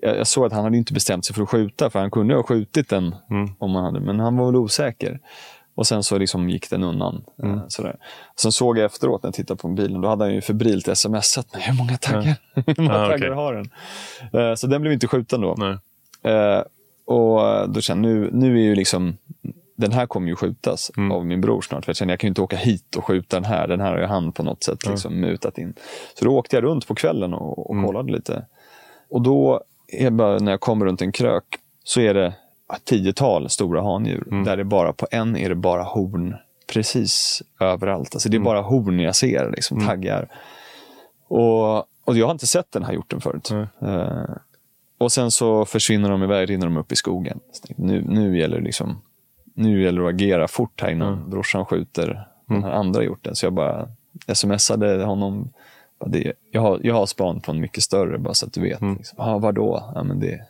[0.00, 2.34] Jag, jag såg att han hade inte bestämt sig för att skjuta, för han kunde
[2.34, 3.48] ha skjutit den, Mm.
[3.58, 5.20] om man hade, men han var väl osäker.
[5.74, 7.24] Och sen så liksom gick den undan.
[7.42, 7.54] Mm.
[7.58, 7.96] Eh, sådär.
[8.36, 11.52] Sen såg jag efteråt när jag tittade på bilen, då hade han ju febrilt smsat
[11.54, 11.62] mig.
[11.62, 12.34] Hur många taggar,
[12.66, 13.70] hur många Ah, taggar har den?
[14.42, 15.54] Eh, så den blev inte skjuten då.
[15.58, 15.76] Nej.
[16.34, 16.62] Eh,
[17.04, 19.16] och då kände jag, nu, nu är ju liksom,
[19.76, 21.12] den här kommer ju skjutas Mm.
[21.12, 21.84] av min bror snart.
[21.84, 23.68] För jag kände, jag kan ju inte åka hit och skjuta den här.
[23.68, 25.74] Den här har ju han på något sätt liksom mutat in.
[26.18, 27.86] Så då åkte jag runt på kvällen och, och Mm.
[27.86, 28.46] kollade lite.
[29.10, 29.60] Och då,
[30.10, 31.44] bara, när jag kommer runt en krök,
[31.84, 32.34] så är det
[32.84, 34.28] tiotal stora handjur.
[34.30, 34.44] Mm.
[34.44, 36.34] Där det bara, på en är det bara horn
[36.72, 38.14] precis överallt.
[38.14, 38.44] Alltså det är Mm.
[38.44, 40.28] bara horn jag ser, liksom, taggar.
[41.28, 43.50] Och, och jag har inte sett den här hjorten förut.
[43.80, 44.24] Eh,
[44.98, 47.40] och sen så försvinner de iväg, rinner de upp i skogen.
[47.66, 49.00] Tänkte, Nu, nu, gäller det liksom,
[49.54, 51.30] nu gäller det att agera fort här innan Mm.
[51.30, 53.36] brorsan skjuter den här andra hjorten.
[53.36, 53.88] Så jag bara
[54.34, 55.52] smsade honom.
[56.00, 58.60] Bara Det, jag, har, jag har span på en mycket större, bara så att du
[58.60, 58.80] vet.
[58.80, 58.96] Mm.
[58.96, 59.20] Liksom.
[59.20, 59.92] Ah, vadå?
[59.94, 60.40] Ja, men det,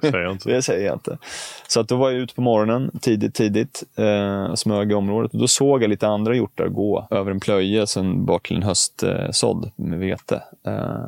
[0.00, 0.48] Säger jag inte.
[0.52, 1.18] det säger jag inte.
[1.68, 5.32] Så att då var jag ute på morgonen, tidigt, tidigt, eh, smög i området.
[5.34, 8.62] Och då såg jag lite andra hjortar gå över en plöje, sen bort till en
[8.62, 10.42] höstsådd med vete.
[10.66, 11.06] Eh,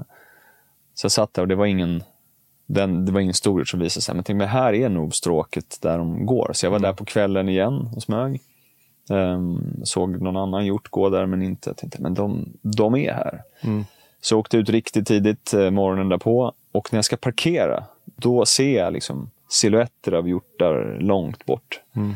[0.94, 2.02] så jag satt där och det var ingen,
[2.66, 4.12] den, det var ingen stor hjort som visade sig.
[4.12, 6.50] Men jag tänkte, men här är nog stråket där de går.
[6.52, 8.40] Så jag var där på kvällen igen och smög.
[9.10, 11.70] Ehm, såg någon annan hjort gå där, men inte.
[11.70, 13.42] Jag tänkte, men de, de är här.
[13.60, 13.84] Mm.
[14.20, 16.52] Så jag åkte ut riktigt tidigt eh, morgonen därpå.
[16.78, 21.80] Och när jag ska parkera, då ser jag liksom silhuetter av hjortar långt bort.
[21.96, 22.14] Mm.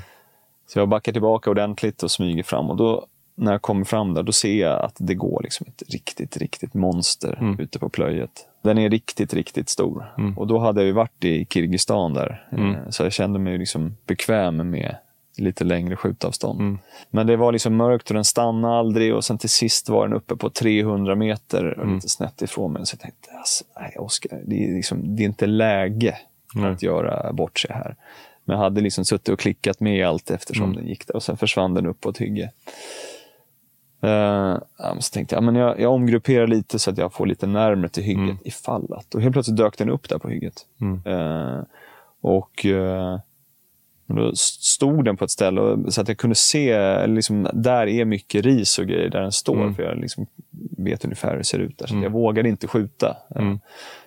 [0.66, 2.70] Så jag backar tillbaka ordentligt och smyger fram.
[2.70, 5.82] Och då, när jag kommer fram där, då ser jag att det går liksom ett
[5.92, 7.60] riktigt, riktigt monster Mm.
[7.60, 8.48] ute på plöjet.
[8.62, 10.12] Den är riktigt, riktigt stor.
[10.18, 10.38] Mm.
[10.38, 12.48] Och då hade jag ju varit i Kirgizistan där.
[12.52, 12.74] Mm.
[12.74, 14.96] Eh, Så jag kände mig liksom bekväm med
[15.36, 16.60] lite längre skjutavstånd.
[16.60, 16.78] Mm.
[17.10, 20.16] Men det var liksom mörkt och den stannade aldrig och sen till sist var den
[20.16, 21.94] uppe på 300 meter och Mm.
[21.94, 22.86] lite snett ifrån mig.
[22.86, 26.16] Så jag tänkte, alltså, nej Oskar, det, är liksom, det är inte läge
[26.54, 26.70] Nej.
[26.70, 27.96] att göra bort sig här.
[28.44, 30.76] Men jag hade liksom suttit och klickat med allt eftersom Mm.
[30.76, 32.50] den gick där och sen försvann den upp på ett hygge.
[34.04, 34.58] Uh,
[34.98, 37.88] så tänkte jag, ja, men jag, jag omgrupperar lite så att jag får lite närmare
[37.88, 38.38] till hygget Mm.
[38.44, 39.14] ifall att.
[39.14, 40.66] Och helt plötsligt dök den upp där på hygget.
[40.80, 41.02] Mm.
[41.06, 41.60] Eh,
[42.20, 42.66] och
[44.18, 47.86] eh, då stod den på ett ställe och, så att jag kunde se, liksom, där
[47.86, 49.56] är mycket ris och grejer där den står.
[49.62, 49.74] Mm.
[49.74, 50.26] För jag liksom
[50.78, 51.86] vet ungefär hur det ser ut där.
[51.86, 52.02] Så Mm.
[52.04, 53.16] jag vågade inte skjuta.
[53.36, 53.60] Eh, Mm.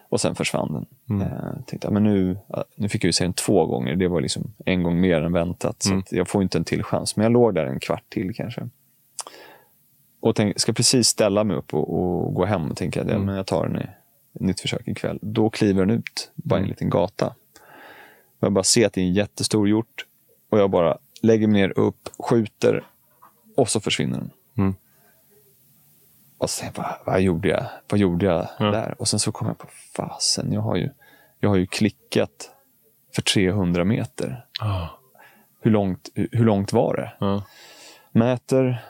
[0.09, 0.85] Och sen försvann den.
[1.09, 1.27] Mm.
[1.27, 2.37] Eh, tänkte, men nu,
[2.75, 3.95] nu fick jag ju se den två gånger.
[3.95, 5.83] Det var liksom en gång mer än väntat.
[5.83, 6.03] Så Mm.
[6.11, 7.15] jag får inte en till chans.
[7.15, 8.69] Men jag låg där en kvart till kanske.
[10.19, 12.71] Och tänk, ska precis ställa mig upp och, och gå hem.
[12.71, 13.25] Och tänka att ja, Mm.
[13.25, 13.83] men jag tar den i
[14.35, 15.19] ett nytt försök ikväll.
[15.21, 16.69] Då kliver den ut, bara en Mm.
[16.69, 17.33] liten gata.
[18.39, 20.05] Och jag bara ser att det är en jättestor hjort.
[20.49, 22.83] Och jag bara lägger mig ner upp, skjuter
[23.55, 24.31] och så försvinner den.
[24.57, 24.75] Mm.
[26.37, 28.65] Och sen, vad, vad gjorde jag, vad gjorde jag Ja.
[28.65, 28.95] där?
[28.99, 30.89] Och sen så kom jag på, fasen, jag har ju,
[31.39, 32.51] jag har ju klickat
[33.15, 34.45] för 300 meter.
[34.61, 34.87] Ah.
[35.61, 37.13] Hur långt, hur långt var det?
[37.19, 37.43] Ja.
[38.11, 38.85] Mäter,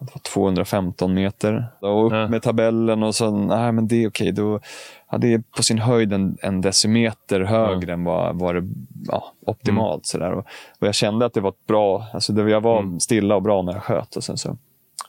[0.00, 1.66] det var 215 meter.
[1.80, 2.28] Och upp Ja.
[2.28, 4.32] med tabellen och så, nej men det är okej.
[4.32, 4.60] Då,
[5.10, 8.68] ja, det är på sin höjd en, en decimeter högre än vad, vad det
[9.08, 10.06] ja, optimalt.
[10.06, 10.32] Sådär.
[10.32, 10.46] Och,
[10.78, 13.62] och jag kände att det var ett bra, alltså det, jag var stilla och bra
[13.62, 14.16] när jag sköt.
[14.16, 14.56] Och sen så,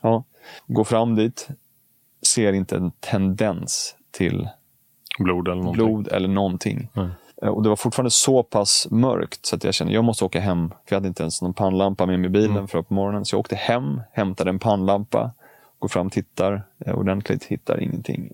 [0.02, 0.24] ja,
[0.66, 1.48] går fram dit,
[2.26, 4.48] ser inte en tendens till
[5.18, 5.84] Blod eller någonting.
[5.86, 6.88] blod eller någonting.
[6.92, 7.08] Nej.
[7.42, 10.40] Eh, Och det var fortfarande så pass mörkt så att jag kände jag måste åka
[10.40, 10.68] hem.
[10.68, 13.24] För jag hade inte ens någon pannlampa med mig i bilen för på morgonen.
[13.24, 15.30] Så jag åkte hem, hämtade en pannlampa,
[15.78, 18.32] går fram, tittar eh, ordentligt, hittar ingenting.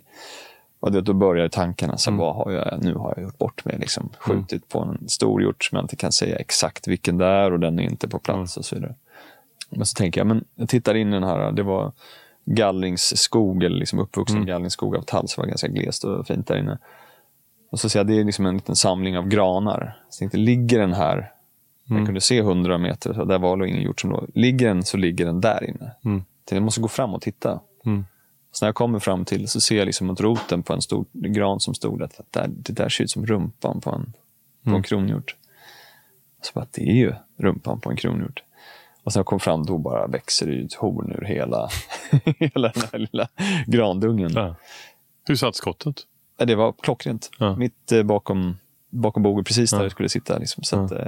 [0.81, 1.97] Och det, då börjar tankarna.
[1.97, 3.77] Så vad har jag, nu har jag gjort bort mig.
[3.79, 7.53] Liksom, skjutit på en stor hjort som jag inte kan säga exakt vilken det är
[7.53, 8.95] och den är inte på plats och så vidare.
[9.71, 11.53] Men så tänker jag, men jag tittar in i den här.
[11.53, 11.93] Det var
[12.45, 15.29] gallringsskog, eller liksom uppvuxen gallringsskog av tall.
[15.29, 16.79] Så det var ganska glest och fint där inne.
[17.71, 19.99] Och så ser jag, det är liksom en liten samling av granar.
[20.11, 21.33] Så jag tänkte, ligger den här,
[21.85, 24.31] jag kunde se 100 meter, så där var ingen hjort som låg.
[24.35, 25.91] Ligger den så ligger den där inne.
[26.05, 26.25] Mm.
[26.49, 27.61] Så jag måste gå fram och titta.
[27.85, 28.05] Mm.
[28.53, 31.05] Så när jag kommer fram till så ser jag liksom mot roten på en stor
[31.13, 34.13] gran som stod att det där, det där ser ut som rumpan på en,
[34.65, 35.37] på en kronhjort.
[36.43, 38.43] Så bara, det är ju rumpan på en kronhjort.
[39.03, 41.69] Och sen jag kom fram då bara växer det ut horn ur hela,
[42.39, 43.29] hela den här lilla
[43.67, 44.33] grandungen.
[44.35, 44.55] Ja.
[45.25, 45.97] Hur satt skottet?
[46.39, 47.31] Det var klockrent.
[47.39, 47.57] Ja.
[47.57, 48.57] Mitt eh, bakom,
[48.91, 49.83] bakom bogen, precis där Ja.
[49.83, 50.39] jag skulle sitta.
[50.39, 50.63] Liksom.
[50.63, 51.07] Så att, eh,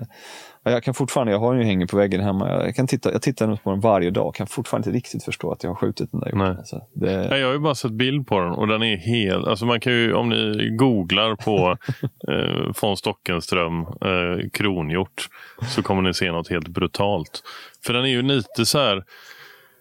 [0.63, 2.49] ja, jag kan fortfarande, jag har ju hänger på väggen hemma.
[2.65, 4.35] Jag, kan titta, jag tittar på den varje dag.
[4.35, 6.57] kan fortfarande inte riktigt förstå att jag har skjutit den där hjorten.
[6.59, 9.47] Alltså, det, Nej, jag har ju bara sett bild på den och den är helt...
[9.47, 11.77] Alltså man kan ju, om ni googlar på
[12.33, 15.29] eh, von Stockenström eh, kronhjort
[15.69, 17.43] så kommer ni se något helt brutalt.
[17.87, 19.05] För den är ju lite så här...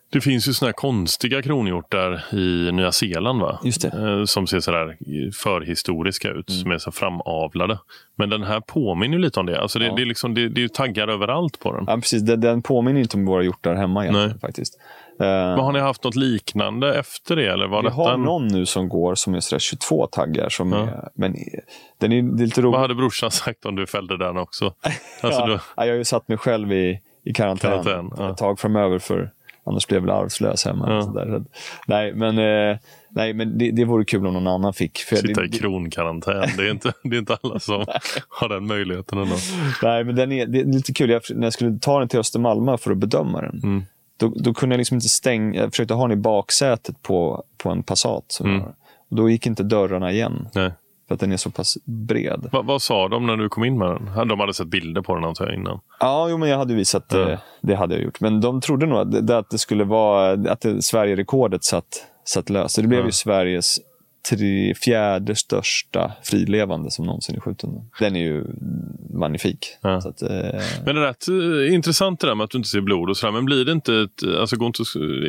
[0.10, 3.60] Det finns ju såna här konstiga kronhjortar i Nya Zeeland va?
[3.64, 3.88] Just det.
[3.88, 4.98] Eh, som ser sådär
[5.32, 7.80] förhistoriska ut, som är så framavlade.
[8.16, 9.62] Men den här påminner lite om det.
[9.62, 9.94] Alltså det, Ja.
[9.96, 11.84] det, är liksom, det, det är taggar överallt på den.
[11.88, 14.30] ja, precis, den, den påminner inte om våra hjortar hemma egentligen.
[14.30, 14.40] Nej.
[14.40, 14.80] faktiskt.
[15.20, 17.48] Eh, Men har ni haft något liknande efter det?
[17.48, 20.50] Eller var vi har en- någon nu som går som är sådär 22 taggar.
[20.50, 20.78] Som Ja.
[20.80, 21.36] är, men
[22.00, 22.62] den är, är lite.
[22.62, 24.66] Vad hade brorsan sagt om du fällde den också?
[25.22, 28.32] Alltså, ja, ja, jag har ju satt mig själv i, i karantän, Karantän, ja.
[28.32, 29.32] ett tag framöver för
[29.68, 30.92] annars blev jag väl arvslös hemma.
[30.94, 31.02] Ja.
[31.02, 31.26] Så där.
[31.26, 31.44] Så
[31.88, 32.78] Nej, men, eh,
[33.10, 34.98] nej, men det, det vore kul om någon annan fick.
[34.98, 36.50] För sitta det, i kronkarantän.
[36.58, 37.86] Det är inte, det är inte alla som
[38.30, 39.36] har den möjligheten ändå.
[39.84, 41.10] Nej, men den är, det är lite kul.
[41.10, 43.84] Jag, när jag skulle ta den till Östermalma för att bedöma den, Mm.
[44.18, 45.60] då, då kunde jag liksom inte stänga.
[45.62, 48.26] Jag försökte ha den i baksätet på, på en Passat.
[48.28, 48.68] Som Mm.
[49.10, 50.72] då gick inte dörrarna igen, Nej.
[51.08, 52.50] För att den är så pass bred.
[52.52, 54.28] Va, vad sa de när du kom in med den?
[54.28, 55.80] De hade sett bilder på den antar jag innan.
[56.00, 57.30] Ja, jo, men jag hade visat, Ja.
[57.30, 58.20] eh, det hade jag gjort.
[58.22, 62.50] Men de trodde nog att det, att det skulle vara, att det, Sverige-rekordet satt, satt
[62.50, 62.76] löst.
[62.82, 63.06] Det blev Ja.
[63.06, 63.78] ju Sveriges
[64.30, 67.70] tre, fjärde största frilevande som någonsin är skjuten.
[68.00, 68.46] Den är ju
[69.14, 69.60] magnifik.
[69.82, 69.96] Ja.
[69.98, 70.30] Att, eh,
[70.86, 73.18] Men det är rätt eh, intressant det där med att du inte ser blod och
[73.18, 73.34] sådär.
[73.34, 74.82] Men blir det inte ett, alltså går inte,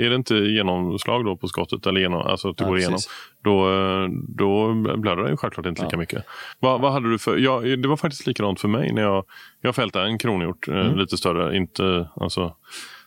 [0.04, 1.86] är det inte genomslag då på skottet?
[1.86, 2.88] Eller genom, alltså att det Ja, går precis.
[2.88, 3.00] igenom?
[3.44, 5.98] Då, eh, då blöder det ju självklart inte lika Ja.
[5.98, 6.24] mycket.
[6.60, 9.24] Vad, vad hade du för, ja, det var faktiskt likadant för mig när jag,
[9.60, 10.98] jag fällde en kronhjort, eh, Mm.
[10.98, 12.54] lite större, inte alltså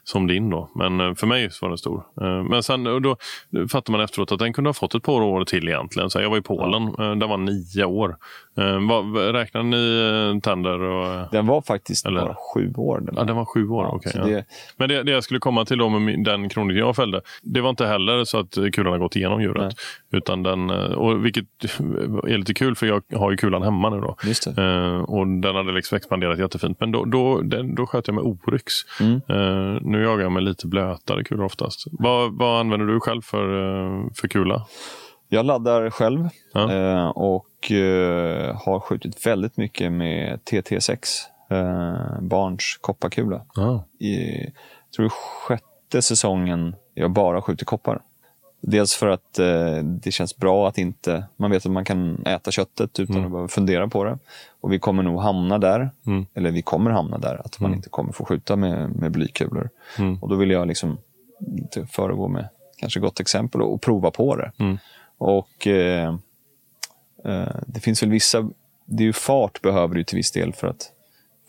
[0.03, 0.69] som din då.
[0.75, 2.03] Men eh, för mig så var den stor.
[2.21, 3.15] Eh, Men sen då
[3.71, 6.09] fattar man efteråt att den kunde ha fått ett par år till egentligen.
[6.09, 8.15] Så jag var i Polen, eh, den var nio år.
[9.33, 10.81] Räknar ni tänder?
[10.81, 12.99] Och, den var faktiskt Eller- bara sju år.
[12.99, 13.15] Den.
[13.17, 13.83] Ja, den var sju år.
[14.03, 14.25] Ja, så ja.
[14.25, 14.45] det-
[14.77, 17.69] Men det, det jag skulle komma till då med den kronik jag fällde, det var
[17.69, 19.61] inte heller så att kulan har gått igenom djuret.
[19.61, 19.71] Nej.
[20.11, 21.45] Utan den, och vilket
[22.27, 24.15] är lite kul för jag har ju kulan hemma nu då.
[25.07, 26.79] Och den hade liksom expanderat jättefint.
[26.79, 28.73] Men då, då, den, då sköt jag med oryx.
[29.01, 29.21] Mm.
[29.91, 31.85] Nu jagar jag med lite blötare kulor oftast.
[31.91, 34.65] Vad, vad använder du själv för, eh, för kula?
[35.29, 36.73] Jag laddar själv Ja.
[36.73, 40.97] eh, och eh, har skjutit väldigt mycket med TT6,
[41.49, 43.41] eh, barns kopparkula.
[43.57, 43.79] Ah.
[43.99, 48.01] i jag tror sjätte säsongen jag bara skjuter koppar.
[48.61, 52.51] Dels för att eh, det känns bra att inte, man vet att man kan äta
[52.51, 54.17] köttet utan att behöva fundera på det.
[54.61, 56.25] Och vi kommer nog hamna där, Mm.
[56.33, 59.69] eller vi kommer hamna där, att man inte kommer få skjuta med, med blykulor.
[59.97, 60.17] Mm.
[60.17, 60.97] Och då vill jag liksom
[61.89, 62.47] föregå med
[62.77, 64.51] kanske gott exempel och, och prova på det.
[64.57, 64.77] Mm.
[65.17, 66.15] Och eh,
[67.25, 68.49] eh, det finns väl vissa,
[68.85, 70.91] det är ju fart behöver du till viss del för att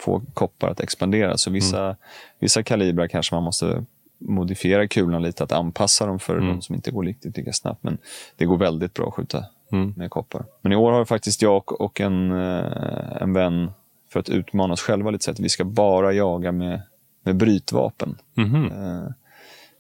[0.01, 1.37] få koppar att expandera.
[1.39, 1.97] Så vissa,
[2.39, 3.85] vissa kalibrar kanske man måste
[4.29, 7.83] modifiera kulan lite, att anpassa dem för de som inte går riktigt lika snabbt.
[7.83, 7.99] Men
[8.37, 9.95] det går väldigt bra att skjuta Mm.
[9.97, 10.45] med koppar.
[10.63, 13.71] Men i år har faktiskt jag och- en, eh, en vän,
[14.13, 16.83] för att utmana oss själva lite, sagt att vi ska bara jaga med,
[17.25, 18.65] med brytvapen Mhm.
[18.73, 19.09] eh,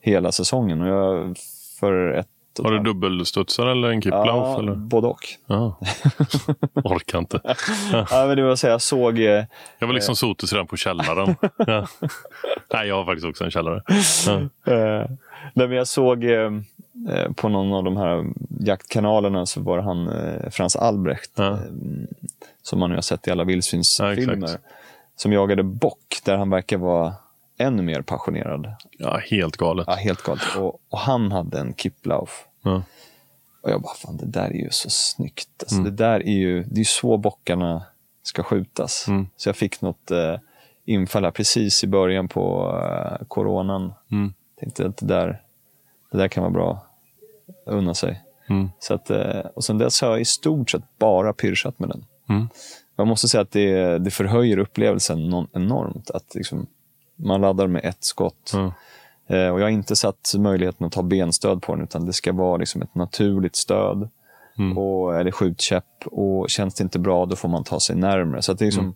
[0.00, 0.80] hela säsongen.
[0.80, 1.36] Och jag,
[1.80, 2.28] för ett
[2.62, 4.26] Har du dubbelstudsare eller en kiplauf?
[4.26, 4.74] Ja, eller?
[4.74, 5.26] både och.
[5.46, 5.78] Ja.
[6.84, 7.40] Orkar inte.
[7.92, 9.18] Ja, men det var så jag såg...
[9.18, 9.44] eh,
[9.78, 11.36] Jag var liksom sotis redan på källaren.
[11.66, 11.86] Ja.
[12.72, 13.82] Nej, jag har faktiskt också en källare.
[14.26, 14.32] Ja.
[14.72, 15.06] Eh,
[15.54, 16.50] nej, men jag såg eh,
[17.10, 18.24] eh, på någon av de här
[18.60, 21.44] jaktkanalerna så var det han eh, Frans Albrecht, Ja.
[21.52, 21.58] eh,
[22.62, 24.64] som man nu har sett i alla Ja, vildsvinsfilmer, exakt.
[25.16, 27.14] som jagade bock, där han verkar vara
[27.62, 28.74] ännu mer passionerad.
[28.90, 29.84] ja, helt galet.
[29.88, 30.56] Ja, helt galet.
[30.56, 32.46] Och, och han hade en kiplauf.
[32.62, 32.82] Ja.
[33.62, 35.48] Och jag bara, fan det där är ju så snyggt.
[35.58, 35.84] Alltså, Mm.
[35.84, 37.82] Det där är ju, det är så bockarna
[38.22, 39.04] ska skjutas.
[39.08, 39.28] Mm.
[39.36, 40.36] Så jag fick något eh,
[40.84, 43.92] infall här precis i början på eh, coronan.
[44.10, 44.34] Mm.
[44.60, 45.42] Tänkte att det där,
[46.10, 46.86] det där kan vara bra
[47.66, 48.22] att unna sig.
[48.48, 48.70] Mm.
[48.78, 52.04] Så att, eh, och sen dess har jag i stort sett bara pyrsat med den.
[52.28, 52.48] Mm.
[52.96, 56.10] Jag måste säga att det, det förhöjer upplevelsen enormt.
[56.10, 56.66] Att liksom,
[57.22, 58.50] man laddar med ett skott.
[58.54, 58.72] Ja.
[59.36, 62.32] Eh, och jag har inte satt möjligheten att ta benstöd på den, utan det ska
[62.32, 64.08] vara liksom ett naturligt stöd.
[64.58, 64.78] Mm.
[64.78, 65.84] Och, eller skjutkäpp.
[66.04, 68.42] Och känns det inte bra, då får man ta sig närmare.
[68.42, 68.94] Så det är liksom,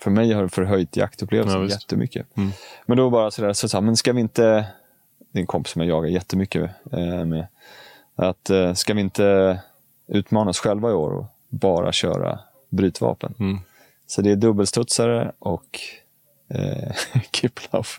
[0.00, 1.68] för mig har det förhöjt jaktupplevelsen Mm.
[1.68, 1.82] Ja, visst.
[1.82, 2.36] jättemycket.
[2.36, 2.50] Mm.
[2.86, 4.42] Men då bara sådär, så, så, men ska vi inte...
[5.32, 7.46] Det är en kompis som jag jagar jättemycket eh, med.
[8.16, 9.58] Att eh, ska vi inte
[10.06, 12.38] utmana oss själva i år och bara köra
[12.68, 13.34] brytvapen?
[13.38, 13.58] Mm.
[14.06, 15.80] Så det är dubbelstudsare och
[16.48, 16.92] eh,
[17.32, 17.98] kiplauf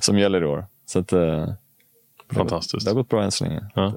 [0.00, 0.66] som gäller i år.
[0.86, 1.48] Så att, eh,
[2.32, 2.84] Fantastiskt.
[2.86, 3.64] Det har gått bra än så länge.
[3.74, 3.92] Ja.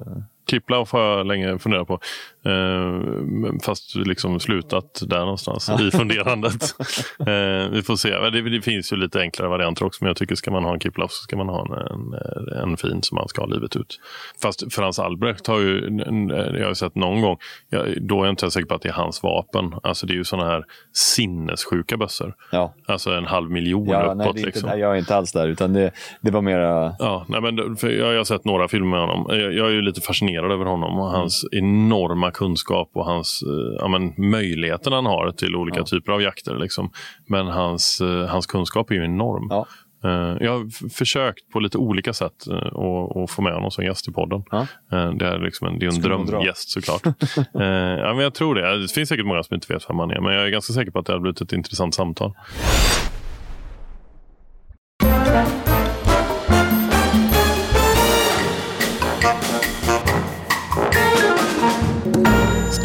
[0.50, 2.00] Kiplauf har jag länge funderat på.
[2.44, 3.00] Eh,
[3.62, 6.62] fast liksom slutat där någonstans i funderandet.
[7.18, 8.10] eh, vi får se.
[8.10, 10.04] Det, det finns ju lite enklare varianter också.
[10.04, 12.76] Men jag tycker ska man ha en Kiplauf så ska man ha en, en, en
[12.76, 14.00] fin som man ska ha livet ut.
[14.42, 16.02] Fast Frans Albrecht har ju,
[16.58, 17.38] jag har sett någon gång,
[17.68, 19.74] jag, då är jag inte säker på att det är hans vapen.
[19.82, 22.34] Alltså det är ju sådana här sinnessjuka bössor.
[22.52, 22.74] Ja.
[22.86, 24.16] Alltså en halv miljon Ja, uppåt.
[24.16, 24.68] nej, det är inte, liksom.
[24.68, 26.94] nej, jag är inte alls där, utan det, det var mera...
[26.98, 29.26] Ja, nej men, jag, jag har sett några filmer med honom.
[29.28, 33.76] Jag, jag är ju lite fascinerad över honom och hans enorma kunskap och hans eh,
[33.78, 36.58] ja, men, möjligheter han har till olika typer av jakter.
[36.58, 36.90] Liksom.
[37.28, 39.46] Men hans, eh, hans kunskap är ju enorm.
[39.50, 39.66] Ja.
[40.04, 42.32] Eh, Jag har försökt på lite olika sätt
[43.22, 44.42] att få med honom som gäst i podden.
[44.50, 44.66] Ja.
[44.90, 47.02] Det är, liksom en, det är en drömgäst såklart.
[47.52, 48.82] Ja, men jag tror det.
[48.82, 50.90] Det finns säkert många som inte vet vem han är, men jag är ganska säker
[50.90, 52.32] på att det har blivit ett intressant samtal.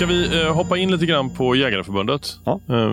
[0.06, 2.40] Ska vi eh, hoppa in lite grann på Jägareförbundet?
[2.44, 2.60] Ja.
[2.70, 2.92] Eh,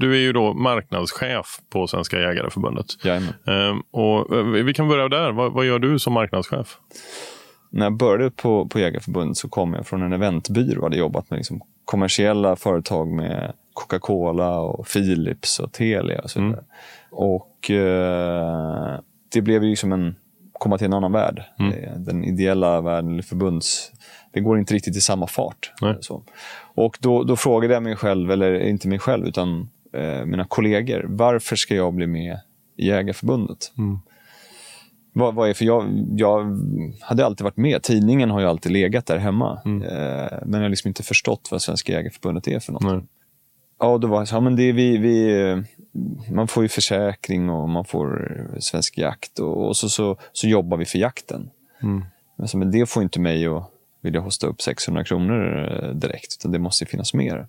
[0.00, 2.86] du är ju då marknadschef på Svenska Jägareförbundet.
[3.04, 3.34] Jajamän.
[3.46, 4.26] Eh, och,
[4.66, 5.32] vi kan börja där.
[5.32, 6.78] Vad, gör du som marknadschef?
[7.70, 11.30] När jag började på, på Jägarförbundet så kom jag från en eventbyrå och hade jobbat
[11.30, 16.64] med liksom kommersiella företag med Coca-Cola och Philips och Telia och så vidare.
[17.10, 19.00] Och eh,
[19.32, 20.14] det blev ju liksom en
[20.52, 21.42] komma till en annan värld.
[21.58, 23.92] Eh, Den ideella världen, förbunds...
[24.32, 25.72] Det går inte riktigt i samma fart.
[26.74, 31.04] Och då, då frågade jag mig själv, eller inte mig själv, utan eh, mina kollegor.
[31.08, 32.38] Varför ska jag bli med
[32.76, 33.72] i Jägarförbundet?
[35.12, 36.58] Vad, vad är för jag, jag
[37.00, 37.82] hade alltid varit med.
[37.82, 39.60] Tidningen har ju alltid legat där hemma.
[39.64, 42.82] Eh, men jag har liksom inte förstått vad Svenska Jägareförbundet är för något.
[42.82, 43.00] Nej.
[43.78, 45.62] Ja, då var jag så, ja, men det är vi, vi,
[46.30, 50.76] man får ju försäkring och man får svensk jakt och, och så, så, så jobbar
[50.76, 51.50] vi för jakten.
[51.82, 52.04] Mm.
[52.54, 53.70] Men det får inte mig att
[54.02, 57.46] vilja hosta upp 600 kronor eh, direkt, utan det måste finnas mer.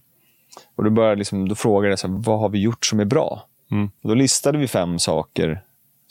[0.75, 3.05] Och då, började liksom, då frågade jag, så här, vad har vi gjort som är
[3.05, 3.45] bra?
[3.71, 3.89] Mm.
[4.01, 5.61] Och då listade vi fem saker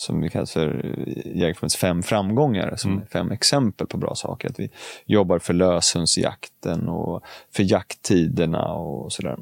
[0.03, 4.49] som vi kallar för eh, Jägareförbundets fem framgångar, som är fem exempel på bra saker.
[4.49, 4.71] Att vi
[5.07, 9.37] jobbar för löshundsjakten och för jakttiderna och sådär.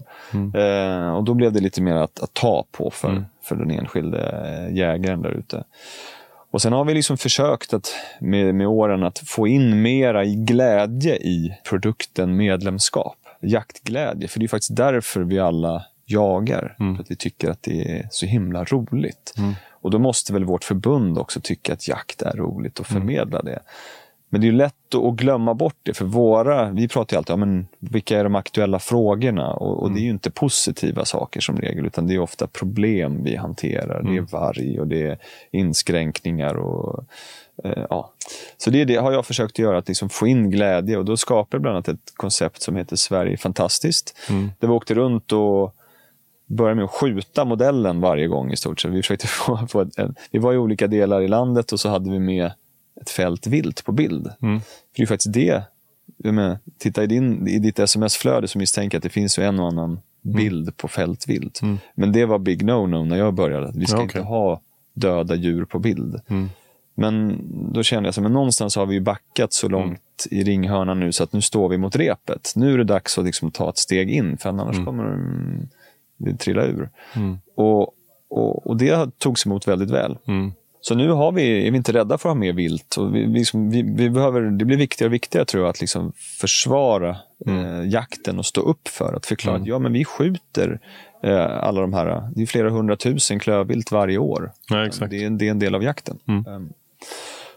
[0.55, 4.21] Eh, och då blev det lite mer att, att ta på för, för den enskilde
[4.21, 5.65] eh, jägaren där ute.
[6.51, 11.17] Och sen har vi liksom försökt att med, med åren att få in mera glädje
[11.17, 13.17] i produkten medlemskap.
[13.43, 16.75] Jaktglädje, för det är faktiskt därför vi alla jagar.
[16.97, 19.35] För att vi tycker att det är så himla roligt.
[19.83, 23.61] Och då måste väl vårt förbund också tycka att jakt är roligt och förmedla det.
[24.33, 27.35] Men det är ju lätt att glömma bort det, för våra, vi pratar ju alltid
[27.35, 31.41] om men, vilka är de aktuella frågorna och, och det är ju inte positiva saker
[31.41, 34.03] som regel, utan det är ofta problem vi hanterar.
[34.03, 35.19] Det är varg och det är
[35.51, 37.05] inskränkningar och
[37.65, 38.13] eh, ja.
[38.59, 41.17] Så det, är det har jag försökt göra, att liksom få in glädje och då
[41.17, 44.17] skapar jag bland annat ett koncept som heter Sverige fantastiskt.
[44.59, 45.75] Där vi åkte runt och
[46.47, 48.91] började med att skjuta modellen varje gång i stort sett.
[48.91, 51.89] Vi, försökte få, få ett, en, vi var i olika delar i landet och så
[51.89, 52.53] hade vi med
[53.01, 54.33] ett fält vilt på bild.
[54.61, 55.63] För det är faktiskt det.
[56.17, 59.61] Menar, titta i, din, i ditt sms-flöde så misstänker jag att det finns ju en
[59.61, 61.61] och annan bild på fält vilt.
[61.95, 63.73] Men det var big no-no när jag började.
[63.75, 64.29] Vi ska Ja, inte okej.
[64.29, 64.61] ha
[64.93, 66.21] döda djur på bild.
[66.95, 67.43] Men
[67.73, 70.41] då kände jag att någonstans har vi backat så långt mm.
[70.41, 72.53] i ringhörnan nu så att nu står vi mot repet.
[72.57, 74.87] Nu är det dags att liksom ta ett steg in för annars mm.
[74.87, 75.19] kommer
[76.17, 76.91] det trilla ur.
[77.17, 77.39] Mm.
[77.55, 77.95] Och,
[78.29, 80.19] och, och, det togs emot väldigt väl.
[80.27, 80.53] Mm.
[80.81, 82.97] Så nu har vi, är vi inte rädda för att ha mer vilt.
[82.97, 86.13] Och vi, liksom, vi, vi, behöver, det blir viktigare och viktigare tror jag att liksom
[86.17, 87.17] försvara
[87.47, 87.65] mm.
[87.65, 89.63] eh, jakten och stå upp för att förklara mm.
[89.63, 90.81] att ja, men vi skjuter
[91.23, 94.53] eh, alla de här, det är flera hundratusen klövvilt varje år.
[94.69, 95.11] Ja, exakt.
[95.11, 96.19] Det, är, det är en del av jakten.
[96.29, 96.47] Mm.
[96.47, 96.73] Um,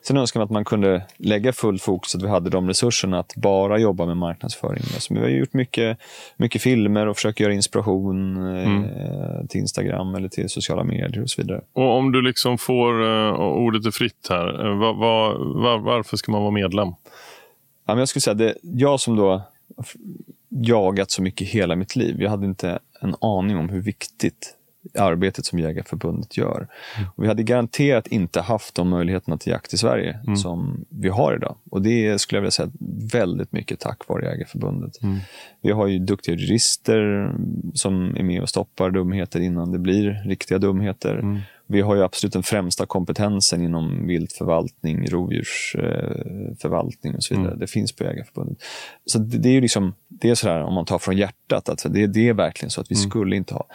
[0.08, 3.36] Sen önskar man att man kunde lägga full fokus, att vi hade de resurserna att
[3.36, 4.84] bara jobba med marknadsföring.
[4.93, 5.97] Alltså, vi har gjort mycket,
[6.38, 8.84] mycket filmer och försöker göra inspiration mm.
[8.84, 11.62] eh, till Instagram eller till sociala medier och så vidare.
[11.74, 16.18] Och Om du liksom får, uh, ordet är fritt här, uh, var, var, var, varför
[16.18, 16.88] ska man vara medlem?
[16.88, 19.41] Ja, men jag skulle säga det, jag som då
[20.49, 24.56] jagat så mycket hela mitt liv, jag hade inte en aning om hur viktigt
[24.97, 26.67] arbetet som Jägarförbundet gör.
[26.97, 27.09] Mm.
[27.17, 30.36] Vi hade garanterat inte haft de möjligheterna till jakt i Sverige mm.
[30.36, 31.55] som vi har idag.
[31.71, 32.71] Och det skulle jag vilja säga
[33.11, 35.03] väldigt mycket tack vare Jägarförbundet.
[35.03, 35.17] Mm.
[35.61, 37.31] Vi har ju duktiga jurister
[37.73, 41.45] som är med och stoppar dumheter innan det blir riktiga dumheter.
[41.74, 47.47] Vi har ju absolut den främsta kompetensen inom viltförvaltning, rovdjursförvaltning och så vidare.
[47.47, 47.59] Mm.
[47.59, 48.57] Det finns på Jägarförbundet.
[49.05, 51.86] Så det, det är ju liksom, det är sådär om man tar från hjärtat, att
[51.89, 53.09] det, det är verkligen så att vi mm.
[53.09, 53.65] skulle inte ha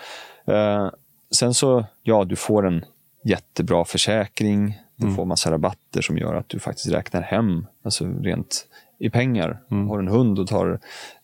[0.49, 0.91] Eh,
[1.31, 2.85] sen så, ja, du får en
[3.25, 4.79] jättebra försäkring.
[4.97, 5.17] Du mm.
[5.17, 8.67] får massa rabatter som gör att du faktiskt räknar hem, alltså rent
[8.99, 9.59] i pengar.
[9.71, 9.89] Mm.
[9.89, 10.81] Har du en hund och tar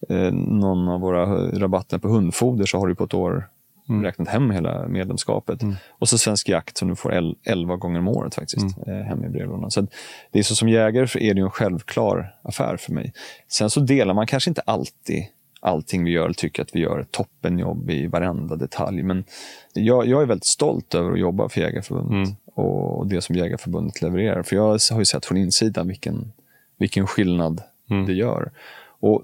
[0.08, 3.48] eh, någon av våra rabatter på hundfoder så har du på ett år
[3.88, 4.04] mm.
[4.04, 5.62] räknat hem hela medlemskapet.
[5.62, 5.74] Mm.
[5.88, 9.00] Och så Svensk Jakt som du får 11 gånger om året faktiskt mm.
[9.00, 9.70] eh, hem i brevlådan.
[9.70, 9.86] Så
[10.30, 13.12] det är så som jägare så är det en självklar affär för mig.
[13.48, 15.26] Sen så delar man kanske inte alltid
[15.64, 19.02] allting vi gör och tycker att vi gör ett toppenjobb i varenda detalj.
[19.02, 19.24] Men
[19.72, 22.34] jag, jag är väldigt stolt över att jobba för Jägarförbundet mm.
[22.54, 24.42] och det som Jägarförbundet levererar.
[24.42, 26.32] För jag har ju sett från insidan vilken,
[26.78, 28.06] vilken skillnad mm.
[28.06, 28.52] det gör.
[29.00, 29.22] Och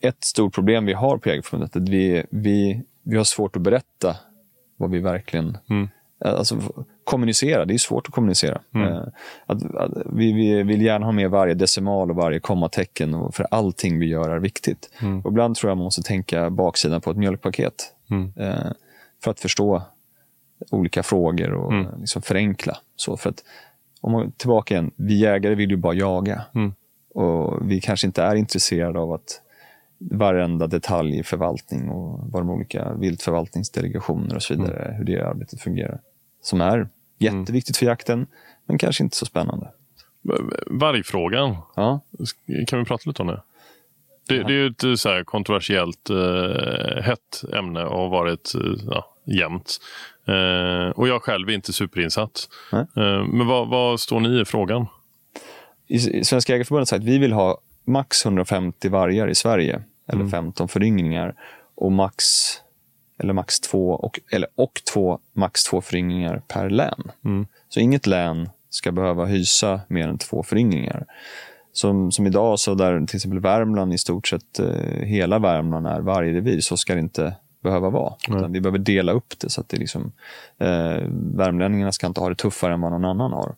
[0.00, 3.62] ett stort problem vi har på Jägarförbundet är att vi, vi, vi har svårt att
[3.62, 4.16] berätta
[4.76, 5.88] vad vi verkligen mm.
[6.24, 6.58] Alltså,
[7.04, 8.60] kommunicera, det är svårt att kommunicera.
[8.74, 8.88] Mm.
[8.88, 9.02] Eh,
[9.46, 13.46] att, att, vi, vi, vill gärna ha med varje decimal och varje kommatecken, och för
[13.50, 14.90] allting vi gör är viktigt.
[15.00, 15.20] Mm.
[15.20, 17.74] Och ibland tror jag man måste tänka baksidan på ett mjölkpaket
[18.10, 18.32] mm.
[18.36, 18.72] eh,
[19.24, 19.82] för att förstå
[20.70, 22.00] olika frågor och mm.
[22.00, 22.76] liksom förenkla.
[22.96, 23.44] Så för att,
[24.00, 26.42] om man tillbaka igen, vi jägare vill ju bara jaga.
[26.54, 26.74] Mm.
[27.14, 29.41] Och Vi kanske inte är intresserade av att
[30.10, 34.96] varenda detalj i förvaltning och vad de olika viltförvaltningsdelegationer och så vidare, mm.
[34.96, 36.00] hur det arbetet fungerar
[36.42, 36.88] som är
[37.18, 38.26] jätteviktigt för jakten,
[38.66, 39.70] men kanske inte så spännande.
[40.66, 42.00] Vargfrågan, ja.
[42.66, 43.42] kan vi prata lite om det?
[44.28, 44.46] Det, ja.
[44.46, 49.78] det är ett så här kontroversiellt eh, hett ämne och har varit eh, ja, jämnt.
[50.26, 52.48] Eh, och jag själv är inte superinsatt.
[52.72, 54.86] Eh, men vad, vad, står ni i frågan?
[55.86, 60.20] I Svenska Jägareförbundet har sagt att vi vill ha max 150 vargar i Sverige, eller
[60.20, 60.30] mm.
[60.30, 61.34] 15 föryngringar.
[61.74, 62.24] Och max
[63.18, 67.02] eller max två och, eller, och två, max två föryngringar per län.
[67.24, 67.46] Mm.
[67.68, 71.06] Så inget län ska behöva hysa mer än två föryngringar.
[71.72, 74.66] Som, som idag, så där till exempel Värmland, i stort sett eh,
[75.02, 78.14] hela Värmland är varje revir, så ska det inte behöva vara.
[78.28, 78.52] Mm.
[78.52, 80.12] Vi behöver dela upp det så att det liksom,
[80.58, 83.54] eh, värmlänningarna ska inte ha det tuffare än vad någon annan har.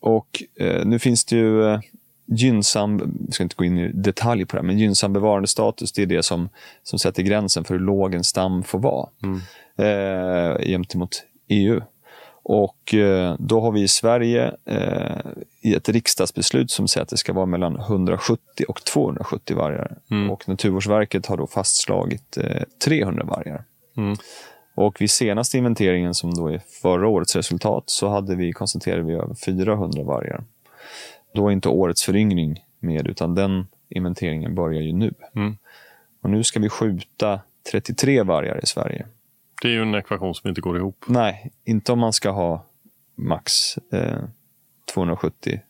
[0.00, 1.80] Och eh, nu finns det ju eh,
[2.26, 6.06] gynnsam, jag ska inte gå in i detalj på det, men gynnsam bevarandestatus det är
[6.06, 6.48] det som,
[6.82, 9.40] som sätter gränsen för hur låg en stam får vara mm.
[9.76, 11.80] eh, gentemot EU.
[12.44, 15.16] Och eh, då har vi i Sverige eh,
[15.60, 19.98] i ett riksdagsbeslut som säger att det ska vara mellan 170 och 270 vargar.
[20.10, 20.30] Mm.
[20.30, 23.64] Och Naturvårdsverket har då fastslagit eh, 300 vargar.
[23.96, 24.16] Mm.
[24.74, 29.12] Och vid senaste inventeringen, som då är förra årets resultat, så hade vi, konstaterade vi
[29.12, 30.44] över 400 vargar.
[31.34, 35.14] Då är inte årets föryngring med, utan den inventeringen börjar ju nu.
[35.36, 35.56] Mm.
[36.22, 39.06] Och nu ska vi skjuta 33 vargar i Sverige.
[39.62, 41.04] Det är ju en ekvation som inte går ihop.
[41.06, 42.64] Nej, inte om man ska ha
[43.14, 44.18] max eh,
[44.94, 45.60] 270.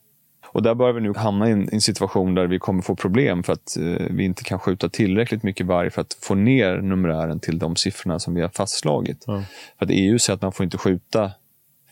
[0.46, 3.42] Och där börjar vi nu hamna i en, en, situation där vi kommer få problem
[3.42, 7.40] för att eh, vi inte kan skjuta tillräckligt mycket varg för att få ner numerären
[7.40, 9.28] till de siffrorna som vi har fastslagit.
[9.28, 9.42] Mm.
[9.78, 11.30] För att EU säger att man får inte skjuta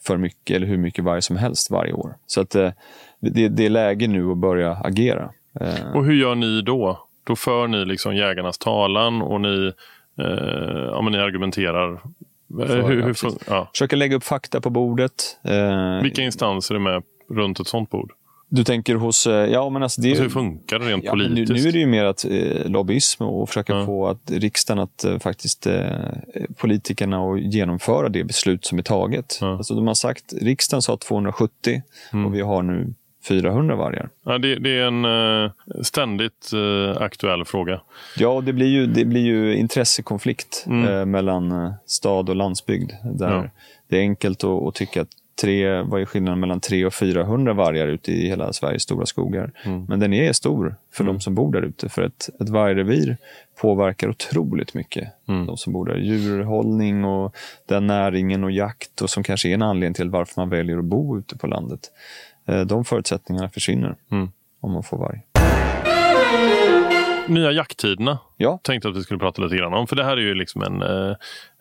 [0.02, 2.16] för mycket eller hur mycket varg som helst varje år.
[2.26, 2.70] Så att eh,
[3.20, 5.30] det, det är läge nu att börja agera.
[5.60, 5.92] Eh.
[5.94, 6.98] Och hur gör ni då?
[7.24, 9.72] Då för ni liksom jägarnas talan och ni,
[10.20, 12.00] eh, ja, men ni argumenterar.
[12.66, 13.16] För, hur, hur,
[13.46, 13.68] ja.
[13.72, 15.12] Försöker lägga upp fakta på bordet.
[15.44, 18.12] Eh, Vilka instanser är med runt ett sånt bord?
[18.52, 19.26] Du tänker hos...
[19.26, 21.62] eh, Ja, men alltså det Alltså, hur funkar det rent Ja, men nu, politiskt?
[21.64, 23.86] nu är det ju mer att eh, lobbyism och försöka Ja.
[23.86, 25.84] få att riksdagen att eh, faktiskt eh,
[26.56, 29.38] politikerna att genomföra det beslut som är taget.
[29.40, 29.56] Ja.
[29.56, 32.26] Alltså, de har sagt, riksdagen sa 270 Mm.
[32.26, 32.94] och vi har nu
[33.28, 34.08] 400 vargar.
[34.24, 35.04] Ja, det, det är en
[35.44, 35.50] eh,
[35.82, 37.80] ständigt eh, aktuell fråga.
[38.16, 40.88] Ja, det blir ju, det blir ju intressekonflikt Mm.
[40.94, 42.92] eh, mellan stad och landsbygd.
[43.14, 43.44] Där Ja.
[43.88, 45.08] Det är enkelt att, att tycka att
[45.40, 49.50] tre, vad är skillnaden mellan 300 och 400 vargar ute i hela Sveriges stora skogar?
[49.64, 49.84] Mm.
[49.88, 51.88] Men den är stor för de som bor där ute.
[51.88, 53.16] För ett, ett vargrevir
[53.60, 55.46] påverkar otroligt mycket Mm.
[55.46, 55.96] de som bor där.
[55.96, 57.36] Djurhållning och
[57.68, 60.84] den näringen och jakt och som kanske är en anledning till varför man väljer att
[60.84, 61.80] bo ute på landet.
[62.48, 64.28] Eh, De förutsättningarna försvinner Mm.
[64.60, 65.20] om man får varg.
[67.28, 68.58] Nya jakttiderna Ja.
[68.62, 69.86] tänkte att vi skulle prata lite grann om.
[69.86, 71.14] För det här är ju liksom en, eh,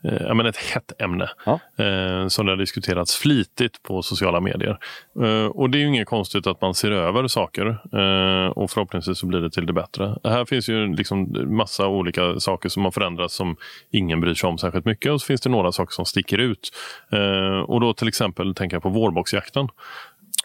[0.04, 1.60] eh, men ett hett ämne Ja.
[1.86, 4.78] eh, som det har diskuterats flitigt på sociala medier.
[5.24, 9.18] Eh, och det är ju inget konstigt att man ser över saker eh, och förhoppningsvis
[9.20, 10.16] så blir det till det bättre.
[10.24, 13.56] Här finns ju liksom massa olika saker som har förändrats som
[13.92, 16.70] ingen bryr sig om särskilt mycket och så finns det några saker som sticker ut.
[17.12, 19.68] Eh, och då till exempel tänker jag på vårboxjakten.